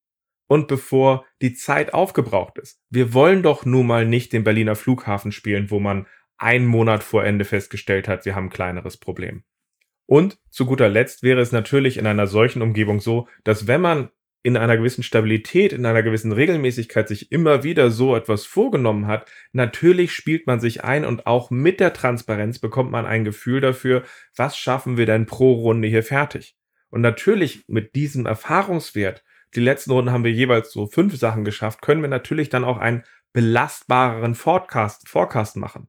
und 0.48 0.70
bevor 0.70 1.26
die 1.42 1.54
Zeit 1.54 1.94
aufgebraucht 1.94 2.58
ist. 2.58 2.80
Wir 2.90 3.14
wollen 3.14 3.44
doch 3.44 3.66
nun 3.66 3.88
mal 3.88 4.06
nicht 4.06 4.32
den 4.32 4.46
Berliner 4.46 4.78
Flughafen 4.78 5.34
spielen, 5.34 5.70
wo 5.70 5.82
man 5.82 6.08
einen 6.38 6.66
Monat 6.66 7.04
vor 7.04 7.26
Ende 7.26 7.44
festgestellt 7.44 8.08
hat, 8.08 8.24
wir 8.24 8.36
haben 8.36 8.46
ein 8.46 8.52
kleineres 8.52 8.96
Problem. 8.96 9.44
Und 10.06 10.40
zu 10.50 10.66
guter 10.66 10.88
Letzt 10.88 11.24
wäre 11.24 11.42
es 11.42 11.52
natürlich 11.52 11.98
in 11.98 12.08
einer 12.08 12.26
solchen 12.26 12.62
Umgebung 12.62 13.02
so, 13.02 13.28
dass 13.44 13.68
wenn 13.68 13.82
man 13.82 14.12
in 14.42 14.58
einer 14.58 14.78
gewissen 14.78 15.04
Stabilität, 15.04 15.74
in 15.74 15.86
einer 15.86 16.04
gewissen 16.04 16.32
Regelmäßigkeit 16.32 17.08
sich 17.08 17.32
immer 17.32 17.64
wieder 17.64 17.92
so 17.92 18.16
etwas 18.16 18.46
vorgenommen 18.46 19.08
hat, 19.08 19.30
natürlich 19.52 20.14
spielt 20.14 20.48
man 20.48 20.60
sich 20.60 20.84
ein 20.84 21.06
und 21.06 21.28
auch 21.28 21.52
mit 21.52 21.80
der 21.80 21.94
Transparenz 21.94 22.60
bekommt 22.60 22.92
man 22.92 23.06
ein 23.06 23.26
Gefühl 23.26 23.62
dafür, 23.62 24.04
was 24.36 24.58
schaffen 24.58 24.98
wir 24.98 25.06
denn 25.06 25.26
pro 25.26 25.54
Runde 25.54 25.88
hier 25.88 26.04
fertig. 26.04 26.56
Und 26.90 27.02
natürlich 27.02 27.66
mit 27.68 27.96
diesem 27.96 28.26
Erfahrungswert 28.26 29.24
die 29.56 29.62
letzten 29.62 29.92
Runden 29.92 30.12
haben 30.12 30.24
wir 30.24 30.32
jeweils 30.32 30.72
so 30.72 30.88
fünf 30.88 31.18
Sachen 31.18 31.44
geschafft, 31.44 31.82
können 31.82 32.02
wir 32.02 32.10
natürlich 32.10 32.50
dann 32.50 32.64
auch 32.64 32.78
einen 32.78 33.04
belastbareren 33.34 34.36
Forecast, 34.36 35.08
Forecast 35.10 35.56
machen. 35.56 35.88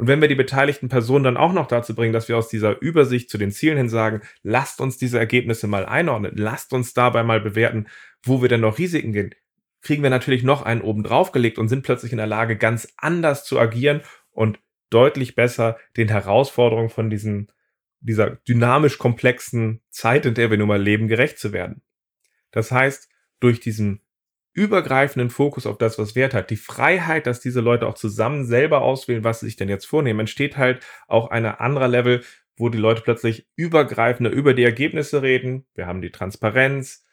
Und 0.00 0.06
wenn 0.06 0.22
wir 0.22 0.28
die 0.28 0.34
beteiligten 0.34 0.88
Personen 0.88 1.24
dann 1.24 1.36
auch 1.36 1.52
noch 1.52 1.66
dazu 1.66 1.94
bringen, 1.94 2.14
dass 2.14 2.26
wir 2.26 2.38
aus 2.38 2.48
dieser 2.48 2.80
Übersicht 2.80 3.28
zu 3.28 3.36
den 3.36 3.52
Zielen 3.52 3.76
hin 3.76 3.90
sagen, 3.90 4.22
lasst 4.42 4.80
uns 4.80 4.96
diese 4.96 5.18
Ergebnisse 5.18 5.66
mal 5.66 5.84
einordnen, 5.84 6.32
lasst 6.36 6.72
uns 6.72 6.94
dabei 6.94 7.22
mal 7.22 7.38
bewerten, 7.38 7.86
wo 8.22 8.40
wir 8.40 8.48
denn 8.48 8.62
noch 8.62 8.78
Risiken 8.78 9.12
gehen, 9.12 9.34
kriegen 9.82 10.02
wir 10.02 10.08
natürlich 10.08 10.42
noch 10.42 10.62
einen 10.62 10.80
oben 10.80 11.02
drauf 11.02 11.32
gelegt 11.32 11.58
und 11.58 11.68
sind 11.68 11.82
plötzlich 11.82 12.12
in 12.12 12.16
der 12.16 12.26
Lage, 12.26 12.56
ganz 12.56 12.88
anders 12.96 13.44
zu 13.44 13.60
agieren 13.60 14.00
und 14.30 14.58
deutlich 14.88 15.34
besser 15.34 15.76
den 15.98 16.08
Herausforderungen 16.08 16.88
von 16.88 17.10
diesen, 17.10 17.52
dieser 18.00 18.36
dynamisch 18.48 18.96
komplexen 18.96 19.82
Zeit, 19.90 20.24
in 20.24 20.32
der 20.32 20.50
wir 20.50 20.56
nun 20.56 20.68
mal 20.68 20.82
leben, 20.82 21.08
gerecht 21.08 21.38
zu 21.38 21.52
werden. 21.52 21.82
Das 22.52 22.72
heißt, 22.72 23.10
durch 23.38 23.60
diesen 23.60 24.00
übergreifenden 24.52 25.30
Fokus 25.30 25.66
auf 25.66 25.78
das, 25.78 25.98
was 25.98 26.16
Wert 26.16 26.34
hat, 26.34 26.50
die 26.50 26.56
Freiheit, 26.56 27.26
dass 27.26 27.40
diese 27.40 27.60
Leute 27.60 27.86
auch 27.86 27.94
zusammen 27.94 28.44
selber 28.44 28.82
auswählen, 28.82 29.24
was 29.24 29.40
sie 29.40 29.46
sich 29.46 29.56
denn 29.56 29.68
jetzt 29.68 29.86
vornehmen, 29.86 30.20
entsteht 30.20 30.56
halt 30.56 30.84
auch 31.06 31.30
ein 31.30 31.46
anderer 31.46 31.88
Level, 31.88 32.22
wo 32.56 32.68
die 32.68 32.78
Leute 32.78 33.02
plötzlich 33.02 33.48
übergreifender 33.56 34.30
über 34.30 34.54
die 34.54 34.64
Ergebnisse 34.64 35.22
reden. 35.22 35.66
Wir 35.74 35.86
haben 35.86 36.02
die 36.02 36.10
Transparenz, 36.10 37.04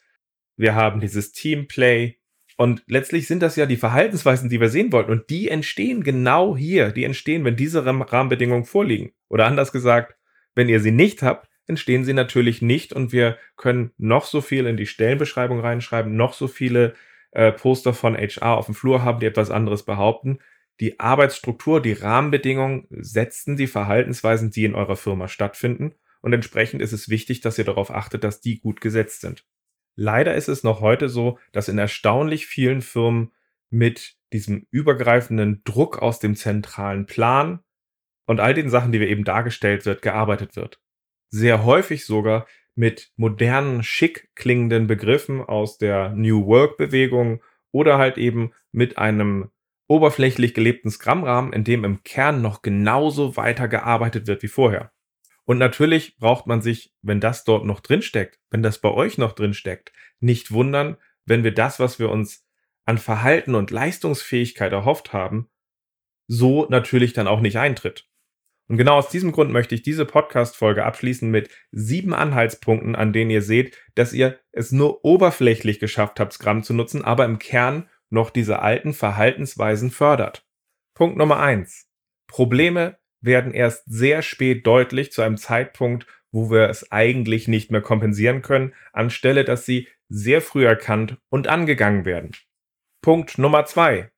wir 0.58 0.76
haben 0.76 1.00
dieses 1.00 1.32
Teamplay. 1.32 2.18
Und 2.58 2.84
letztlich 2.88 3.28
sind 3.28 3.44
das 3.44 3.56
ja 3.56 3.68
die 3.68 3.78
Verhaltensweisen, 3.78 4.50
die 4.50 4.60
wir 4.60 4.70
sehen 4.70 4.92
wollten. 4.92 5.12
Und 5.12 5.30
die 5.30 5.48
entstehen 5.48 6.04
genau 6.04 6.58
hier, 6.58 6.92
die 6.92 7.04
entstehen, 7.04 7.46
wenn 7.46 7.56
diese 7.56 7.86
Rahmenbedingungen 7.86 8.66
vorliegen. 8.66 9.12
Oder 9.30 9.46
anders 9.46 9.72
gesagt, 9.72 10.16
wenn 10.56 10.68
ihr 10.68 10.80
sie 10.80 10.92
nicht 10.92 11.22
habt, 11.22 11.48
entstehen 11.68 12.04
sie 12.04 12.14
natürlich 12.14 12.64
nicht. 12.64 12.94
Und 12.94 13.12
wir 13.12 13.38
können 13.56 13.92
noch 13.98 14.26
so 14.26 14.42
viel 14.42 14.66
in 14.66 14.76
die 14.76 14.88
Stellenbeschreibung 14.88 15.60
reinschreiben, 15.60 16.16
noch 16.16 16.34
so 16.34 16.48
viele 16.48 16.96
äh, 17.38 17.52
Poster 17.52 17.94
von 17.94 18.16
HR 18.16 18.58
auf 18.58 18.66
dem 18.66 18.76
Flur 18.76 19.04
haben, 19.04 19.20
die 19.20 19.26
etwas 19.26 19.52
anderes 19.52 19.84
behaupten. 19.84 20.40
Die 20.80 21.00
Arbeitsstruktur, 21.00 21.82
die 21.82 21.94
Rahmenbedingungen 21.94 22.88
setzen 22.90 23.56
die 23.56 23.68
Verhaltensweisen, 23.68 24.52
die 24.52 24.66
in 24.66 24.76
eurer 24.76 24.96
Firma 24.96 25.28
stattfinden 25.28 25.96
und 26.22 26.34
entsprechend 26.34 26.82
ist 26.82 26.94
es 26.94 27.10
wichtig, 27.10 27.42
dass 27.42 27.58
ihr 27.58 27.64
darauf 27.64 27.92
achtet, 27.92 28.24
dass 28.24 28.42
die 28.42 28.60
gut 28.60 28.82
gesetzt 28.82 29.22
sind. 29.22 29.46
Leider 29.96 30.36
ist 30.36 30.48
es 30.48 30.64
noch 30.64 30.82
heute 30.82 31.10
so, 31.10 31.40
dass 31.52 31.70
in 31.70 31.78
erstaunlich 31.78 32.46
vielen 32.48 32.82
Firmen 32.82 33.32
mit 33.70 34.16
diesem 34.34 34.68
übergreifenden 34.72 35.62
Druck 35.64 36.00
aus 36.02 36.20
dem 36.20 36.36
zentralen 36.36 37.06
Plan 37.06 37.60
und 38.26 38.40
all 38.40 38.54
den 38.54 38.70
Sachen, 38.70 38.92
die 38.92 39.00
wir 39.00 39.08
eben 39.08 39.24
dargestellt 39.24 39.86
wird, 39.86 40.02
gearbeitet 40.02 40.56
wird 40.56 40.80
sehr 41.30 41.64
häufig 41.64 42.06
sogar 42.06 42.48
mit 42.78 43.12
modernen, 43.16 43.84
schick 43.84 44.30
klingenden 44.36 44.88
Begriffen 44.88 45.42
aus 45.42 45.78
der 45.78 46.10
New 46.10 46.46
Work 46.46 46.78
Bewegung 46.78 47.44
oder 47.72 47.98
halt 47.98 48.18
eben 48.18 48.52
mit 48.72 48.98
einem 48.98 49.50
oberflächlich 49.88 50.54
gelebten 50.54 50.92
Scrum-Rahmen, 50.92 51.54
in 51.54 51.64
dem 51.64 51.84
im 51.84 52.04
Kern 52.04 52.42
noch 52.42 52.62
genauso 52.62 53.38
weitergearbeitet 53.38 54.28
wird 54.28 54.44
wie 54.44 54.48
vorher. 54.48 54.92
Und 55.46 55.58
natürlich 55.58 56.18
braucht 56.18 56.46
man 56.46 56.62
sich, 56.62 56.94
wenn 57.02 57.22
das 57.22 57.46
dort 57.46 57.66
noch 57.66 57.80
drinsteckt, 57.80 58.40
wenn 58.52 58.62
das 58.62 58.80
bei 58.80 58.90
euch 58.90 59.18
noch 59.18 59.32
drinsteckt, 59.32 59.94
nicht 60.20 60.52
wundern, 60.52 60.98
wenn 61.26 61.44
wir 61.44 61.54
das, 61.54 61.80
was 61.80 62.00
wir 62.00 62.10
uns 62.10 62.46
an 62.86 62.98
Verhalten 62.98 63.56
und 63.56 63.72
Leistungsfähigkeit 63.72 64.72
erhofft 64.72 65.14
haben, 65.14 65.50
so 66.28 66.68
natürlich 66.70 67.14
dann 67.14 67.28
auch 67.28 67.40
nicht 67.40 67.58
eintritt. 67.58 68.07
Und 68.70 68.78
genau 68.78 68.98
aus 68.98 69.10
diesem 69.10 69.32
Grund 69.32 69.52
möchte 69.52 69.76
ich 69.76 69.82
diese 69.82 70.06
Podcast-Folge 70.06 70.84
abschließen 70.84 71.30
mit 71.32 71.50
sieben 71.72 72.14
Anhaltspunkten, 72.14 72.96
an 72.96 73.14
denen 73.14 73.32
ihr 73.32 73.42
seht, 73.42 73.78
dass 73.96 74.12
ihr 74.12 74.40
es 74.52 74.72
nur 74.72 75.06
oberflächlich 75.06 75.80
geschafft 75.80 76.20
habt, 76.20 76.34
Scrum 76.34 76.64
zu 76.64 76.74
nutzen, 76.74 77.04
aber 77.04 77.26
im 77.26 77.40
Kern 77.40 77.90
noch 78.10 78.30
diese 78.30 78.60
alten 78.60 78.94
Verhaltensweisen 78.94 79.90
fördert. 79.90 80.46
Punkt 80.96 81.18
Nummer 81.18 81.40
eins: 81.40 81.88
Probleme 82.28 82.98
werden 83.22 83.54
erst 83.54 83.84
sehr 83.86 84.22
spät 84.22 84.68
deutlich 84.68 85.12
zu 85.12 85.22
einem 85.22 85.38
Zeitpunkt, 85.38 86.06
wo 86.32 86.52
wir 86.52 86.70
es 86.70 86.92
eigentlich 86.92 87.48
nicht 87.48 87.72
mehr 87.72 87.82
kompensieren 87.82 88.42
können, 88.42 88.74
anstelle 88.92 89.46
dass 89.46 89.66
sie 89.66 89.88
sehr 90.10 90.42
früh 90.42 90.66
erkannt 90.66 91.18
und 91.30 91.48
angegangen 91.48 92.06
werden. 92.06 92.32
Punkt 93.02 93.38
Nummer 93.38 93.66
zwei: 93.66 94.12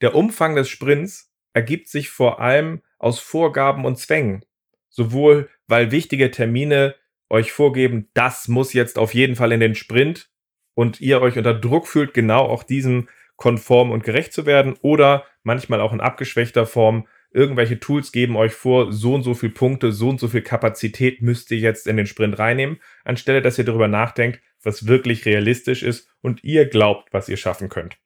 Der 0.00 0.14
Umfang 0.14 0.56
des 0.56 0.70
Sprints 0.70 1.30
ergibt 1.52 1.88
sich 1.88 2.08
vor 2.08 2.40
allem 2.40 2.82
aus 3.02 3.18
Vorgaben 3.18 3.84
und 3.84 3.98
Zwängen. 3.98 4.44
Sowohl, 4.88 5.48
weil 5.66 5.90
wichtige 5.90 6.30
Termine 6.30 6.94
euch 7.30 7.52
vorgeben, 7.52 8.08
das 8.14 8.48
muss 8.48 8.72
jetzt 8.72 8.98
auf 8.98 9.14
jeden 9.14 9.36
Fall 9.36 9.52
in 9.52 9.60
den 9.60 9.74
Sprint 9.74 10.30
und 10.74 11.00
ihr 11.00 11.20
euch 11.20 11.38
unter 11.38 11.54
Druck 11.54 11.86
fühlt, 11.86 12.14
genau 12.14 12.42
auch 12.44 12.62
diesem 12.62 13.08
konform 13.36 13.90
und 13.90 14.04
gerecht 14.04 14.32
zu 14.32 14.46
werden 14.46 14.76
oder 14.82 15.24
manchmal 15.42 15.80
auch 15.80 15.92
in 15.92 16.00
abgeschwächter 16.00 16.66
Form 16.66 17.06
irgendwelche 17.32 17.80
Tools 17.80 18.12
geben 18.12 18.36
euch 18.36 18.52
vor, 18.52 18.92
so 18.92 19.14
und 19.14 19.22
so 19.22 19.34
viel 19.34 19.50
Punkte, 19.50 19.92
so 19.92 20.10
und 20.10 20.20
so 20.20 20.28
viel 20.28 20.42
Kapazität 20.42 21.22
müsst 21.22 21.50
ihr 21.50 21.58
jetzt 21.58 21.86
in 21.86 21.96
den 21.96 22.06
Sprint 22.06 22.38
reinnehmen, 22.38 22.80
anstelle 23.04 23.40
dass 23.40 23.58
ihr 23.58 23.64
darüber 23.64 23.88
nachdenkt, 23.88 24.40
was 24.62 24.86
wirklich 24.86 25.24
realistisch 25.24 25.82
ist 25.82 26.08
und 26.20 26.44
ihr 26.44 26.68
glaubt, 26.68 27.12
was 27.12 27.28
ihr 27.28 27.36
schaffen 27.36 27.68
könnt. 27.68 27.98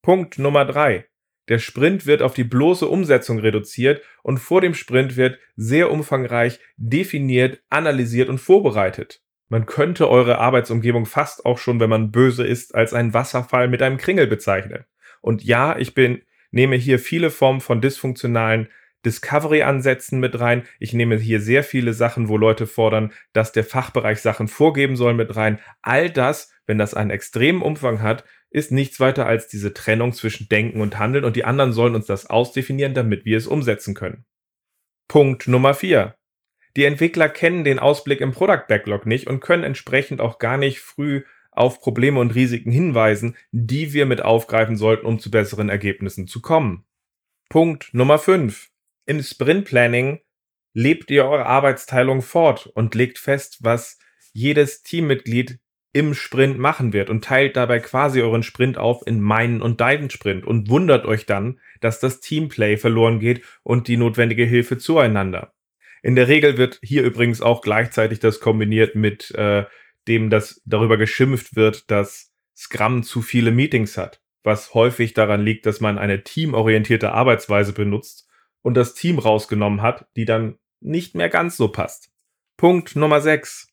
Punkt 0.00 0.38
Nummer 0.38 0.64
drei. 0.64 1.06
Der 1.48 1.58
Sprint 1.58 2.06
wird 2.06 2.22
auf 2.22 2.34
die 2.34 2.44
bloße 2.44 2.86
Umsetzung 2.86 3.38
reduziert 3.38 4.02
und 4.22 4.38
vor 4.38 4.60
dem 4.60 4.74
Sprint 4.74 5.16
wird 5.16 5.38
sehr 5.56 5.90
umfangreich 5.90 6.60
definiert, 6.76 7.60
analysiert 7.68 8.28
und 8.28 8.38
vorbereitet. 8.38 9.22
Man 9.48 9.66
könnte 9.66 10.08
eure 10.08 10.38
Arbeitsumgebung 10.38 11.04
fast 11.04 11.44
auch 11.44 11.58
schon, 11.58 11.78
wenn 11.78 11.90
man 11.90 12.10
böse 12.10 12.46
ist, 12.46 12.74
als 12.74 12.94
einen 12.94 13.12
Wasserfall 13.12 13.68
mit 13.68 13.82
einem 13.82 13.98
Kringel 13.98 14.26
bezeichnen. 14.26 14.84
Und 15.20 15.44
ja, 15.44 15.76
ich 15.76 15.94
bin, 15.94 16.22
nehme 16.52 16.76
hier 16.76 16.98
viele 16.98 17.30
Formen 17.30 17.60
von 17.60 17.80
dysfunktionalen 17.80 18.68
Discovery-Ansätzen 19.04 20.20
mit 20.20 20.38
rein. 20.38 20.62
Ich 20.78 20.92
nehme 20.92 21.16
hier 21.16 21.40
sehr 21.40 21.64
viele 21.64 21.92
Sachen, 21.92 22.28
wo 22.28 22.36
Leute 22.36 22.66
fordern, 22.66 23.12
dass 23.32 23.52
der 23.52 23.64
Fachbereich 23.64 24.20
Sachen 24.20 24.48
vorgeben 24.48 24.96
soll 24.96 25.14
mit 25.14 25.34
rein. 25.36 25.58
All 25.82 26.08
das, 26.08 26.52
wenn 26.66 26.78
das 26.78 26.94
einen 26.94 27.10
extremen 27.10 27.62
Umfang 27.62 28.00
hat, 28.00 28.24
ist 28.52 28.70
nichts 28.70 29.00
weiter 29.00 29.26
als 29.26 29.48
diese 29.48 29.72
Trennung 29.72 30.12
zwischen 30.12 30.48
Denken 30.48 30.80
und 30.80 30.98
Handeln 30.98 31.24
und 31.24 31.36
die 31.36 31.44
anderen 31.44 31.72
sollen 31.72 31.94
uns 31.94 32.06
das 32.06 32.26
ausdefinieren, 32.26 32.94
damit 32.94 33.24
wir 33.24 33.38
es 33.38 33.46
umsetzen 33.46 33.94
können. 33.94 34.24
Punkt 35.08 35.48
Nummer 35.48 35.74
vier: 35.74 36.16
Die 36.76 36.84
Entwickler 36.84 37.28
kennen 37.28 37.64
den 37.64 37.78
Ausblick 37.78 38.20
im 38.20 38.32
Product 38.32 38.66
Backlog 38.68 39.06
nicht 39.06 39.26
und 39.26 39.40
können 39.40 39.64
entsprechend 39.64 40.20
auch 40.20 40.38
gar 40.38 40.58
nicht 40.58 40.80
früh 40.80 41.24
auf 41.50 41.80
Probleme 41.80 42.20
und 42.20 42.34
Risiken 42.34 42.72
hinweisen, 42.72 43.36
die 43.50 43.92
wir 43.92 44.06
mit 44.06 44.22
aufgreifen 44.22 44.76
sollten, 44.76 45.06
um 45.06 45.18
zu 45.18 45.30
besseren 45.30 45.68
Ergebnissen 45.68 46.26
zu 46.26 46.40
kommen. 46.40 46.84
Punkt 47.48 47.92
Nummer 47.92 48.18
5. 48.18 48.70
Im 49.06 49.22
Sprint 49.22 49.66
Planning 49.66 50.20
lebt 50.74 51.10
ihr 51.10 51.26
eure 51.26 51.46
Arbeitsteilung 51.46 52.22
fort 52.22 52.66
und 52.68 52.94
legt 52.94 53.18
fest, 53.18 53.58
was 53.60 53.98
jedes 54.32 54.82
Teammitglied 54.82 55.58
im 55.92 56.14
Sprint 56.14 56.58
machen 56.58 56.92
wird 56.92 57.10
und 57.10 57.24
teilt 57.24 57.56
dabei 57.56 57.78
quasi 57.78 58.22
euren 58.22 58.42
Sprint 58.42 58.78
auf 58.78 59.06
in 59.06 59.20
meinen 59.20 59.60
und 59.60 59.80
deinen 59.80 60.08
Sprint 60.08 60.46
und 60.46 60.70
wundert 60.70 61.04
euch 61.04 61.26
dann, 61.26 61.60
dass 61.80 62.00
das 62.00 62.20
Teamplay 62.20 62.76
verloren 62.78 63.18
geht 63.20 63.42
und 63.62 63.88
die 63.88 63.98
notwendige 63.98 64.44
Hilfe 64.44 64.78
zueinander. 64.78 65.52
In 66.02 66.16
der 66.16 66.28
Regel 66.28 66.56
wird 66.56 66.80
hier 66.82 67.02
übrigens 67.02 67.42
auch 67.42 67.60
gleichzeitig 67.60 68.20
das 68.20 68.40
kombiniert 68.40 68.94
mit 68.94 69.30
äh, 69.32 69.64
dem 70.08 70.30
das 70.30 70.60
darüber 70.64 70.96
geschimpft 70.96 71.54
wird, 71.54 71.90
dass 71.90 72.32
Scrum 72.56 73.02
zu 73.02 73.22
viele 73.22 73.50
Meetings 73.50 73.96
hat, 73.96 74.20
was 74.42 74.74
häufig 74.74 75.14
daran 75.14 75.44
liegt, 75.44 75.66
dass 75.66 75.80
man 75.80 75.98
eine 75.98 76.24
teamorientierte 76.24 77.12
Arbeitsweise 77.12 77.72
benutzt 77.72 78.28
und 78.62 78.74
das 78.74 78.94
Team 78.94 79.18
rausgenommen 79.18 79.82
hat, 79.82 80.06
die 80.16 80.24
dann 80.24 80.58
nicht 80.80 81.14
mehr 81.14 81.28
ganz 81.28 81.56
so 81.56 81.68
passt. 81.68 82.10
Punkt 82.56 82.96
Nummer 82.96 83.20
6. 83.20 83.68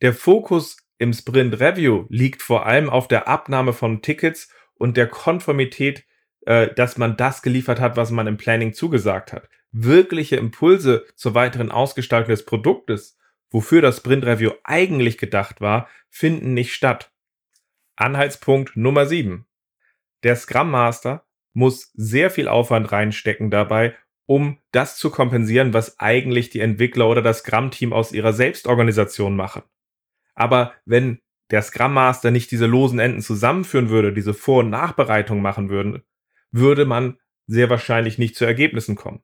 Der 0.00 0.14
Fokus 0.14 0.83
im 0.98 1.12
Sprint 1.12 1.60
Review 1.60 2.06
liegt 2.08 2.42
vor 2.42 2.66
allem 2.66 2.88
auf 2.88 3.08
der 3.08 3.28
Abnahme 3.28 3.72
von 3.72 4.02
Tickets 4.02 4.52
und 4.74 4.96
der 4.96 5.08
Konformität, 5.08 6.04
äh, 6.46 6.72
dass 6.74 6.98
man 6.98 7.16
das 7.16 7.42
geliefert 7.42 7.80
hat, 7.80 7.96
was 7.96 8.10
man 8.10 8.26
im 8.26 8.36
Planning 8.36 8.72
zugesagt 8.72 9.32
hat. 9.32 9.48
Wirkliche 9.72 10.36
Impulse 10.36 11.04
zur 11.16 11.34
weiteren 11.34 11.70
Ausgestaltung 11.70 12.30
des 12.30 12.44
Produktes 12.44 13.18
wofür 13.54 13.80
das 13.80 13.98
Sprint 13.98 14.26
Review 14.26 14.50
eigentlich 14.64 15.16
gedacht 15.16 15.60
war, 15.60 15.88
finden 16.10 16.54
nicht 16.54 16.74
statt. 16.74 17.12
Anhaltspunkt 17.94 18.76
Nummer 18.76 19.06
7. 19.06 19.46
Der 20.24 20.34
Scrum 20.34 20.72
Master 20.72 21.24
muss 21.52 21.92
sehr 21.94 22.30
viel 22.30 22.48
Aufwand 22.48 22.90
reinstecken 22.90 23.52
dabei, 23.52 23.94
um 24.26 24.58
das 24.72 24.96
zu 24.98 25.08
kompensieren, 25.08 25.72
was 25.72 26.00
eigentlich 26.00 26.50
die 26.50 26.58
Entwickler 26.58 27.08
oder 27.08 27.22
das 27.22 27.38
Scrum-Team 27.38 27.92
aus 27.92 28.10
ihrer 28.10 28.32
Selbstorganisation 28.32 29.36
machen. 29.36 29.62
Aber 30.34 30.72
wenn 30.84 31.20
der 31.50 31.62
Scrum 31.62 31.92
Master 31.92 32.30
nicht 32.30 32.50
diese 32.50 32.66
losen 32.66 32.98
Enden 32.98 33.20
zusammenführen 33.20 33.90
würde, 33.90 34.12
diese 34.12 34.34
Vor- 34.34 34.60
und 34.60 34.70
Nachbereitung 34.70 35.42
machen 35.42 35.68
würden, 35.68 36.02
würde 36.50 36.84
man 36.84 37.18
sehr 37.46 37.70
wahrscheinlich 37.70 38.18
nicht 38.18 38.36
zu 38.36 38.44
Ergebnissen 38.44 38.96
kommen. 38.96 39.22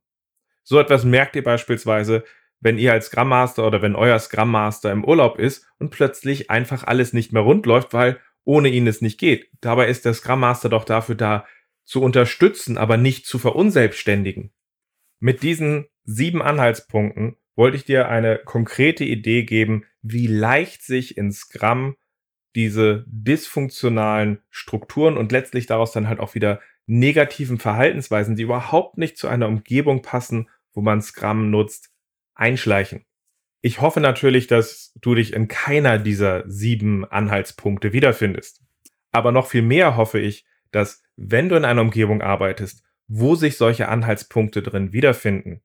So 0.62 0.78
etwas 0.78 1.04
merkt 1.04 1.36
ihr 1.36 1.44
beispielsweise, 1.44 2.24
wenn 2.60 2.78
ihr 2.78 2.92
als 2.92 3.06
Scrum 3.06 3.28
Master 3.28 3.66
oder 3.66 3.80
wenn 3.80 3.96
euer 3.96 4.18
Scrum 4.18 4.50
Master 4.50 4.92
im 4.92 5.04
Urlaub 5.04 5.38
ist 5.38 5.66
und 5.78 5.90
plötzlich 5.90 6.50
einfach 6.50 6.84
alles 6.84 7.12
nicht 7.12 7.32
mehr 7.32 7.42
rund 7.42 7.64
läuft, 7.64 7.94
weil 7.94 8.20
ohne 8.44 8.68
ihn 8.68 8.86
es 8.86 9.00
nicht 9.00 9.18
geht. 9.18 9.48
Dabei 9.60 9.88
ist 9.88 10.04
der 10.04 10.14
Scrum 10.14 10.40
Master 10.40 10.68
doch 10.68 10.84
dafür 10.84 11.14
da, 11.14 11.46
zu 11.84 12.02
unterstützen, 12.02 12.78
aber 12.78 12.96
nicht 12.96 13.26
zu 13.26 13.38
verunselbstständigen. 13.38 14.52
Mit 15.18 15.42
diesen 15.42 15.86
sieben 16.04 16.40
Anhaltspunkten 16.40 17.36
wollte 17.56 17.76
ich 17.76 17.84
dir 17.84 18.08
eine 18.08 18.38
konkrete 18.38 19.04
Idee 19.04 19.42
geben, 19.42 19.84
wie 20.02 20.26
leicht 20.26 20.82
sich 20.82 21.16
in 21.16 21.32
Scrum 21.32 21.96
diese 22.54 23.04
dysfunktionalen 23.06 24.42
Strukturen 24.50 25.16
und 25.16 25.32
letztlich 25.32 25.66
daraus 25.66 25.92
dann 25.92 26.08
halt 26.08 26.20
auch 26.20 26.34
wieder 26.34 26.60
negativen 26.86 27.58
Verhaltensweisen, 27.58 28.34
die 28.34 28.42
überhaupt 28.42 28.98
nicht 28.98 29.16
zu 29.16 29.28
einer 29.28 29.46
Umgebung 29.46 30.02
passen, 30.02 30.48
wo 30.72 30.80
man 30.80 31.00
Scrum 31.00 31.50
nutzt, 31.50 31.90
einschleichen. 32.34 33.04
Ich 33.62 33.80
hoffe 33.80 34.00
natürlich, 34.00 34.46
dass 34.46 34.92
du 35.00 35.14
dich 35.14 35.34
in 35.34 35.46
keiner 35.46 35.98
dieser 35.98 36.48
sieben 36.50 37.04
Anhaltspunkte 37.04 37.92
wiederfindest. 37.92 38.62
Aber 39.12 39.32
noch 39.32 39.46
viel 39.46 39.62
mehr 39.62 39.96
hoffe 39.96 40.18
ich, 40.18 40.46
dass 40.70 41.02
wenn 41.16 41.48
du 41.48 41.56
in 41.56 41.64
einer 41.64 41.82
Umgebung 41.82 42.22
arbeitest, 42.22 42.82
wo 43.06 43.34
sich 43.34 43.56
solche 43.56 43.88
Anhaltspunkte 43.88 44.62
drin 44.62 44.92
wiederfinden, 44.92 45.62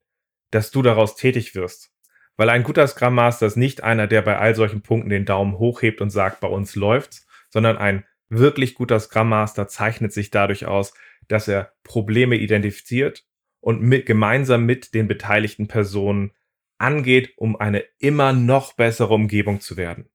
dass 0.51 0.71
du 0.71 0.81
daraus 0.81 1.15
tätig 1.15 1.55
wirst. 1.55 1.94
Weil 2.37 2.49
ein 2.49 2.63
guter 2.63 2.85
Scrum 2.87 3.15
Master 3.15 3.45
ist 3.45 3.55
nicht 3.55 3.83
einer, 3.83 4.07
der 4.07 4.21
bei 4.21 4.37
all 4.37 4.55
solchen 4.55 4.81
Punkten 4.81 5.09
den 5.09 5.25
Daumen 5.25 5.57
hochhebt 5.57 6.01
und 6.01 6.09
sagt, 6.09 6.41
bei 6.41 6.47
uns 6.47 6.75
läuft's, 6.75 7.25
sondern 7.49 7.77
ein 7.77 8.05
wirklich 8.29 8.75
guter 8.75 8.99
Scrum 8.99 9.29
Master 9.29 9.67
zeichnet 9.67 10.11
sich 10.11 10.31
dadurch 10.31 10.65
aus, 10.65 10.93
dass 11.27 11.47
er 11.47 11.73
Probleme 11.83 12.35
identifiziert 12.35 13.25
und 13.61 13.81
mit, 13.81 14.05
gemeinsam 14.05 14.65
mit 14.65 14.93
den 14.93 15.07
beteiligten 15.07 15.67
Personen 15.67 16.31
angeht, 16.77 17.33
um 17.37 17.55
eine 17.55 17.83
immer 17.99 18.33
noch 18.33 18.73
bessere 18.73 19.13
Umgebung 19.13 19.61
zu 19.61 19.77
werden. 19.77 20.09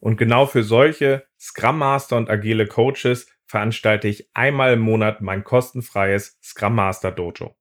Und 0.00 0.16
genau 0.16 0.46
für 0.46 0.62
solche 0.62 1.26
Scrum 1.38 1.78
Master 1.78 2.16
und 2.16 2.30
agile 2.30 2.66
Coaches 2.66 3.28
veranstalte 3.44 4.08
ich 4.08 4.30
einmal 4.34 4.74
im 4.74 4.80
Monat 4.80 5.20
mein 5.20 5.44
kostenfreies 5.44 6.38
Scrum 6.42 6.74
Master 6.74 7.10
Dojo. 7.10 7.56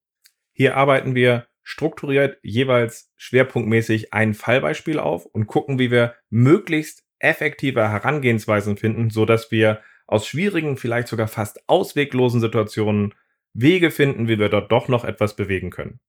Hier 0.54 0.76
arbeiten 0.76 1.16
wir 1.16 1.48
strukturiert 1.68 2.38
jeweils 2.44 3.12
schwerpunktmäßig 3.18 4.14
ein 4.14 4.34
Fallbeispiel 4.34 5.00
auf 5.00 5.26
und 5.26 5.48
gucken, 5.48 5.80
wie 5.80 5.92
wir 5.92 6.16
möglichst 6.30 7.04
effektive 7.20 7.90
Herangehensweisen 7.90 8.78
finden, 8.78 9.10
so 9.10 9.26
dass 9.26 9.52
wir 9.52 9.82
aus 10.06 10.26
schwierigen, 10.26 10.78
vielleicht 10.78 11.10
sogar 11.10 11.28
fast 11.28 11.68
ausweglosen 11.68 12.40
Situationen 12.40 13.14
Wege 13.54 13.92
finden, 13.92 14.30
wie 14.30 14.40
wir 14.40 14.48
dort 14.48 14.72
doch 14.72 14.88
noch 14.88 15.04
etwas 15.04 15.36
bewegen 15.36 15.70
können. 15.70 16.00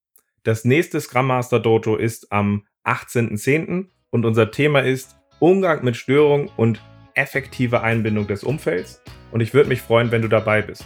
Das 0.45 0.65
nächste 0.65 1.01
Scrum 1.01 1.27
Master 1.27 1.59
Dojo 1.59 1.97
ist 1.97 2.31
am 2.31 2.65
18.10. 2.85 3.87
und 4.11 4.25
unser 4.25 4.53
Thema 4.53 4.85
ist 4.85 5.17
Umgang 5.41 5.83
mit 5.83 5.97
Störungen 5.97 6.51
und 6.57 6.81
effektive 7.15 7.83
Einbindung 7.83 8.29
des 8.29 8.45
Umfelds. 8.45 9.03
Und 9.33 9.41
ich 9.41 9.55
würde 9.55 9.71
mich 9.71 9.83
freuen, 9.83 10.13
wenn 10.13 10.23
du 10.23 10.29
dabei 10.29 10.63
bist. 10.63 10.85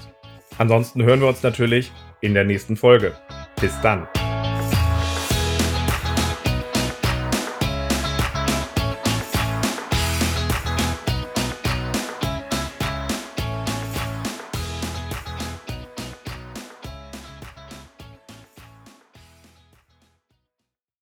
Ansonsten 0.56 1.02
hören 1.02 1.20
wir 1.20 1.28
uns 1.28 1.42
natürlich 1.42 1.92
in 2.22 2.32
der 2.32 2.44
nächsten 2.44 2.76
Folge. 2.76 3.14
Bis 3.60 3.78
dann. 3.82 4.08